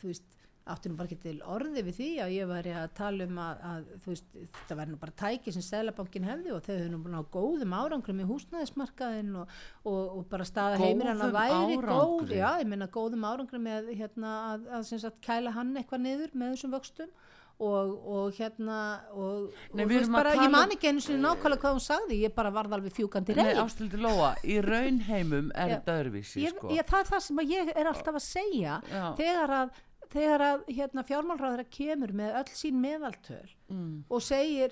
[0.01, 0.29] þú veist,
[0.67, 3.61] átti nú bara ekki til orði við því að ég væri að tala um að,
[3.71, 7.19] að veist, þetta væri nú bara tæki sem Sælabankin hefði og þau hefði nú búin
[7.19, 9.55] á góðum árangrum í húsnæðismarkaðin og,
[9.85, 14.69] og, og bara staða heimilana væri góð, já, ég meina góðum árangrum með hérna að,
[14.81, 17.15] að sagt kæla hann eitthvað niður með þessum vöxtum
[17.57, 18.79] og, og hérna
[19.17, 21.85] og, Nei, og þú að bara, ég man um- ekki einu sinni nákvæmlega hvað hún
[21.85, 26.45] sagði, ég bara varð alveg fjúkandi Nei, reyð ástildi Lóa, í raunheimum er þetta öðruvísi,
[26.53, 26.73] sko.
[26.75, 29.05] ég, það er það sem ég er alltaf að segja Já.
[29.17, 29.81] þegar að,
[30.13, 34.05] þegar að hérna, fjármálráður kemur með öll sín meðaltöl Mm.
[34.11, 34.71] og segir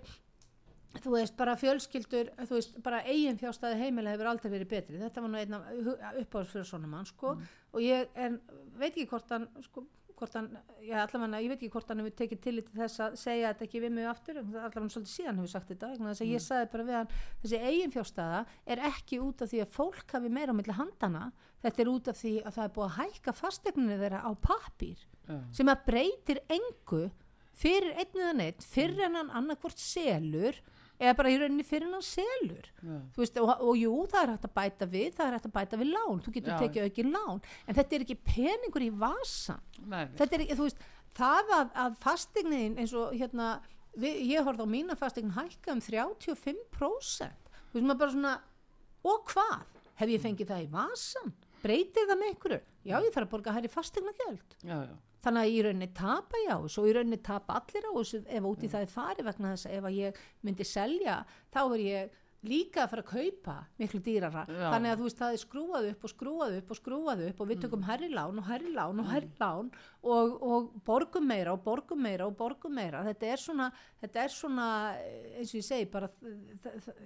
[1.03, 5.25] þú veist, bara fjölskyldur þú veist, bara eigin fjárstæði heimila hefur aldrei verið betri, þetta
[5.25, 7.33] var nú einn af uppáðs fyrir svona mann, sko
[7.73, 8.37] og ég en,
[8.79, 9.83] veit ekki hvort hann sko,
[10.15, 10.53] hvort hann,
[10.87, 13.67] já allavega, ég veit ekki hvort hann hefur tekið tillit til þess að segja þetta
[13.67, 16.71] ekki við mig aftur, allavega hann svolítið síðan hefur sagt þetta þess að ég sagði
[16.77, 17.11] bara við hann
[17.43, 18.45] þessi eigin fjárstæða
[18.77, 21.25] er ekki út af því að fólk hafi meira á milli handana
[21.67, 25.03] þetta er út af því að það er búið að hækka fastegninu þeirra á pappír
[25.29, 25.39] Já.
[25.57, 27.05] sem að breytir engu
[27.55, 30.57] fyrir einn eða neitt fyrir en hann annarkvort selur
[30.99, 32.67] eða bara í rauninni fyrir en hann selur.
[33.15, 35.55] Þú veist, og, og jú, það er hægt að bæta við það er hægt að
[35.57, 36.59] bæta við lán, þú getur Já.
[36.63, 40.69] tekið aukin lán en þetta er ekki peningur í vasan Nei, þetta er ekki, þú
[40.69, 40.85] veist
[41.19, 43.49] það að, að fastegnin eins og hérna
[43.99, 48.35] við, ég horfði á mína fastegnin hækka um 35% þú veist maður bara svona
[49.05, 52.61] og hvað, hef ég fengið það í vasan breytir það með einhverju?
[52.85, 54.95] Já ég þarf að borga hærri fastegnagjöld já, já.
[55.25, 58.21] Þannig að í rauninni tapa ég á þessu og í rauninni tapa allir á þessu
[58.39, 61.17] ef út í það er farið vegna þess að ef að ég myndi selja
[61.55, 62.19] þá er ég
[62.49, 64.45] líka að fara að kaupa miklu dýrara.
[64.49, 64.69] Já.
[64.75, 67.51] þannig að þú veist það er skrúað upp og skrúað upp og skrúað upp og
[67.51, 69.71] við tökum herri lán og herri lán og herri lán
[70.05, 73.03] og, og borgum meira og borgum meira og borgum meira.
[73.09, 73.69] Þetta er svona,
[74.03, 74.67] þetta er svona
[75.39, 76.11] eins og ég segi bara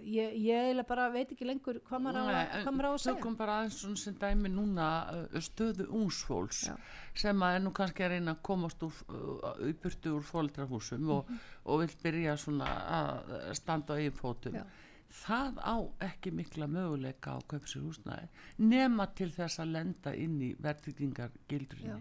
[0.02, 3.16] ég, ég bara veit ekki lengur hvað maður á, hvað maður á að segja.
[3.18, 6.74] tökum bara aðeins svona sem dæmi núna uh, stöðu úngsfólks Já.
[7.24, 11.32] sem að er nú kannski að reyna að komast úr, uh, úr fóldrahúsum og,
[11.64, 12.68] og vil byrja svona
[12.98, 14.58] að standa á eigin fótum.
[14.58, 14.66] Já.
[15.12, 15.76] Það á
[16.10, 18.28] ekki mikla möguleika á kaupa sér húsnæði
[18.58, 21.96] nema til þess að lenda inn í verðtryggingar gildrinni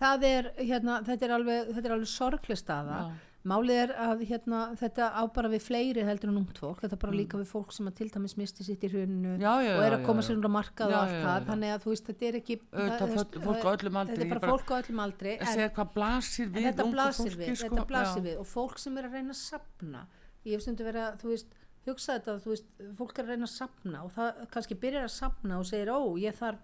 [0.00, 3.02] það er, hérna, þetta er alveg, alveg sorgleg staða.
[3.04, 3.26] Já.
[3.50, 7.14] Málið er að hérna, þetta á bara við fleiri heldur en ungt fólk, þetta bara
[7.16, 9.38] líka við fólk sem að til dæmis misti sitt í Mm.
[9.40, 11.92] Já, og er að koma sér undir markað Já, og allt það, þannig að þú
[11.94, 13.14] veist, þetta er ekki það- það-
[13.96, 17.56] aldri, Þetta er bara fólk á öllum aldri að hvað blasir við þetta blasir við,
[17.56, 17.68] sko.
[17.68, 18.26] þetta blasir Já.
[18.28, 18.36] við.
[18.40, 20.06] Og fólk sem er að reyna að sapna
[20.44, 21.46] ég hef stundu verið að, þú veist
[21.88, 22.66] hugsa þetta, þú veist,
[22.98, 25.98] fólk er að reyna að sapna og það kannski byrjar að sapna og segir ó,
[26.20, 26.58] ég þarf,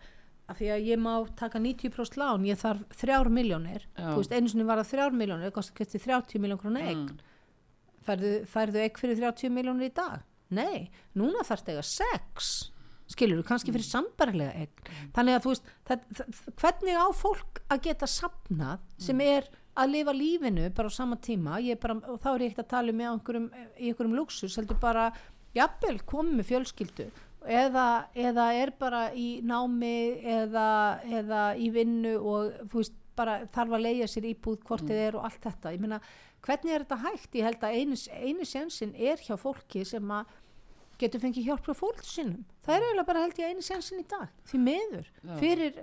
[0.46, 4.52] af því að ég má taka 90% lán, ég þarf þrjár miljónir, þú veist, einu
[4.52, 7.18] sinni var það þrjár miljónir, það kosti kæfti 30 miljón krónu eign Mm.
[8.06, 10.20] færðu, færðu eign fyrir 30 miljónir í dag?
[10.54, 12.50] Nei, núna þarf þetta eiga 6
[13.10, 17.60] skilur þú, kannski fyrir sambarlega eign þannig að þú veist það, það, hvernig á fólk
[17.70, 21.61] að geta sapnað sem er að lifa lífinu bara á sama tíma.
[21.83, 25.11] Bara, og þá er ég ekkert að tala um í einhverjum, einhverjum luxus heldur bara,
[25.57, 27.09] jafnvel komið með fjölskyldu.
[27.47, 27.87] Eða,
[28.18, 29.97] eða er bara í námi
[30.27, 30.68] eða,
[31.07, 35.16] eða í vinnu og þú veist bara þarf að leia sér íbúð hvort þið er
[35.16, 35.72] og allt þetta.
[35.77, 36.01] Ég meina
[36.45, 37.31] hvernig er þetta hægt?
[37.39, 40.35] Ég held að einu, einu sensin er hjá fólki sem að
[41.01, 44.09] getur fengið hjálp frá fólk sinum það er eiginlega bara held ég einu sensin í
[44.11, 44.33] dag.
[44.49, 45.11] Því meður
[45.41, 45.81] fyrir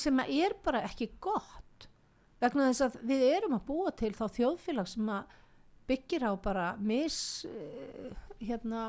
[0.00, 1.57] sem að er bara ekki gott
[2.42, 5.36] vegna þess að við erum að búa til þá þjóðfélag sem að
[5.88, 7.18] byggir á bara mis
[7.48, 8.88] uh, hérna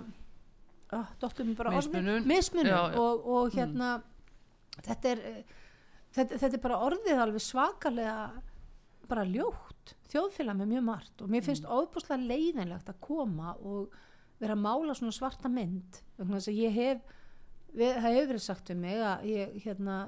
[0.94, 2.28] oh, bara orðið- Mismunun.
[2.28, 3.00] mismunun Já, já.
[3.00, 3.90] Og, og hérna
[4.80, 5.56] þetta er eh,
[6.16, 8.18] þetta, þetta er bara orðið alveg svakalega
[9.10, 11.74] bara ljótt þjóðfélag með mjög margt og mér finnst mm.
[11.74, 13.96] óbúslega leiðinlegt að koma og
[14.40, 17.16] vera að mála svona svarta mynd vegna þess að ég hef
[17.74, 20.00] við, það hefur verið sagt við mig að ég hérna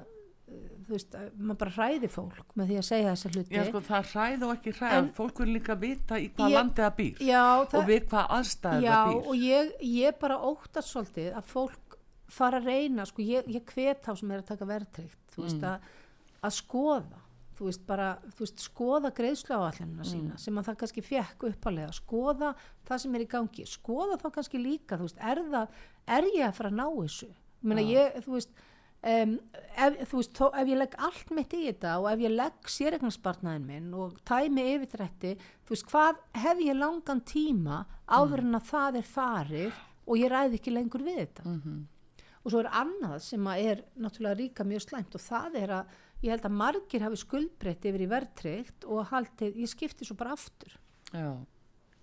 [0.86, 3.54] þú veist, að maður bara hræði fólk með því að segja þessa hluti.
[3.56, 6.56] Já, sko, það hræð og ekki hræð, En- fólk vil líka vita í hvað Ég-
[6.58, 9.26] landi það býr já, og við hvað aðstæður já, það býr.
[9.28, 9.72] og ég,
[10.02, 11.98] ég bara óttast svolítið að fólk
[12.28, 15.60] fara að reyna sko, ég, ég hvet þá sem er að taka verðtryggt þú veist
[15.60, 15.68] Mm.
[15.68, 15.80] að,
[16.42, 17.18] að skoða.
[17.52, 21.92] Þú veist, bara, þú veist, skoða greiðslu áallina sína sem að það kannski fekk uppalega,
[21.92, 22.54] skoða
[22.88, 25.68] það sem er í gangi, skoða þá kannski líka, þú veist, er það,
[26.08, 27.28] er ég að fara að ná þessu?
[27.28, 28.48] Ég meina, ég, þú veist,
[29.02, 29.36] um,
[29.76, 32.72] ef, þú veist, þó, ef ég legg allt mitt í þetta og ef ég legg
[32.76, 35.36] séregnarspartnaðin minn og tæmi yfirdrætti,
[35.66, 40.32] þú veist, hvað hef ég langan tíma áður en að það er farið og ég
[40.32, 41.46] ræði ekki lengur við þetta?
[42.42, 45.92] og svo er annað sem er náttúrulega ríka mjög slæmt og það er að
[46.22, 50.34] ég held að margir hafi skuldbreytt yfir í verðtryggt og haldið, ég skipti svo bara
[50.36, 50.74] aftur.
[51.12, 51.38] Já,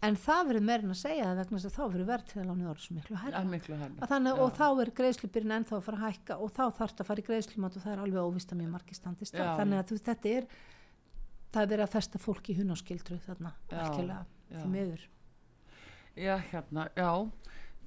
[0.08, 2.96] en það verður meirinn að segja það vegna þess að þá verður verðtrygðalánið orðið svo
[2.96, 6.38] miklu herra er miklu Að þannig, og þá er greiðslubyrinn ennþá að fara að hækka
[6.40, 8.74] og þá þarf það að fara í greiðslumat og það er alveg óvist að mjög
[8.78, 10.50] margir standist þannig að þú, þetta er
[11.50, 14.20] það er verið að festa fólk í hunáskildru þarna, já.
[14.54, 15.06] því miður.
[16.20, 17.12] Já, hérna, já,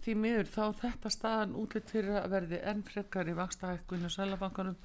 [0.02, 4.78] því miður þá þetta staðan útlitt fyrir að verði enn frekar í vakstahækkunni og sælabankanum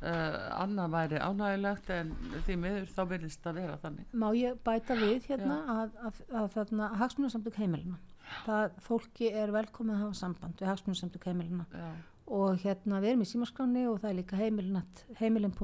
[0.00, 2.14] uh, annað væri ánægilegt en
[2.46, 4.12] því miður þá verðist að vera þannig.
[4.12, 8.00] Má ég bæta við hérna að, að, að þarna hagsmunarsamtök heimilina
[8.44, 11.90] það fólki er velkomið að hafa samband við hagsmunarsamtök heimilina Já,
[12.30, 15.54] og hérna við erum í símaskráni og það er líka heimilin.is heimilin,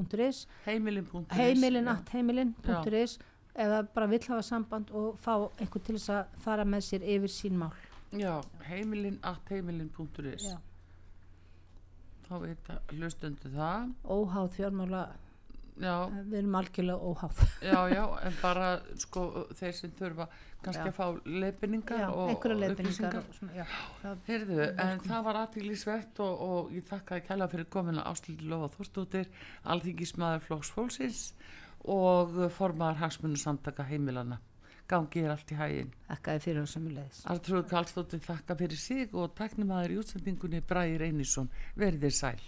[0.67, 1.95] heimilin.is heimilin já.
[2.11, 3.17] heimilin.is
[3.57, 7.33] eða bara vill hafa samband og fá einhvern til þess að fara með sér yfir
[7.33, 7.71] sín mál.
[8.13, 8.35] Já,
[8.67, 9.17] heimilin
[9.49, 10.57] heimilin.is Já.
[12.27, 15.03] Þá veit að hlustundu það óháð fjármála,
[15.77, 18.69] já, við erum algjörlega óháð já, já, en bara
[19.05, 19.25] sko
[19.57, 20.29] þeir sem þurfa
[20.63, 20.89] kannski Já.
[20.89, 21.05] að fá
[21.43, 23.27] leifinningar og upplýsingar.
[24.27, 29.29] Heyrðu, en það var aðtílisvert og, og ég þakkaði kæla fyrir komina Áslildi Lófa Þórstóttir,
[29.69, 31.23] alþingismæður Flóks Fólksins
[31.87, 34.41] og formaðar hagsmunum samtaka heimilana.
[34.87, 35.89] Gangi er allt í hægin.
[36.07, 41.51] þakkaði fyrir og sömulegis Artrúð Karlsdóttir þakka fyrir sig og tæknumæður í útsendingunni Bræði Reynisson.
[41.75, 42.39] Verðið sæl.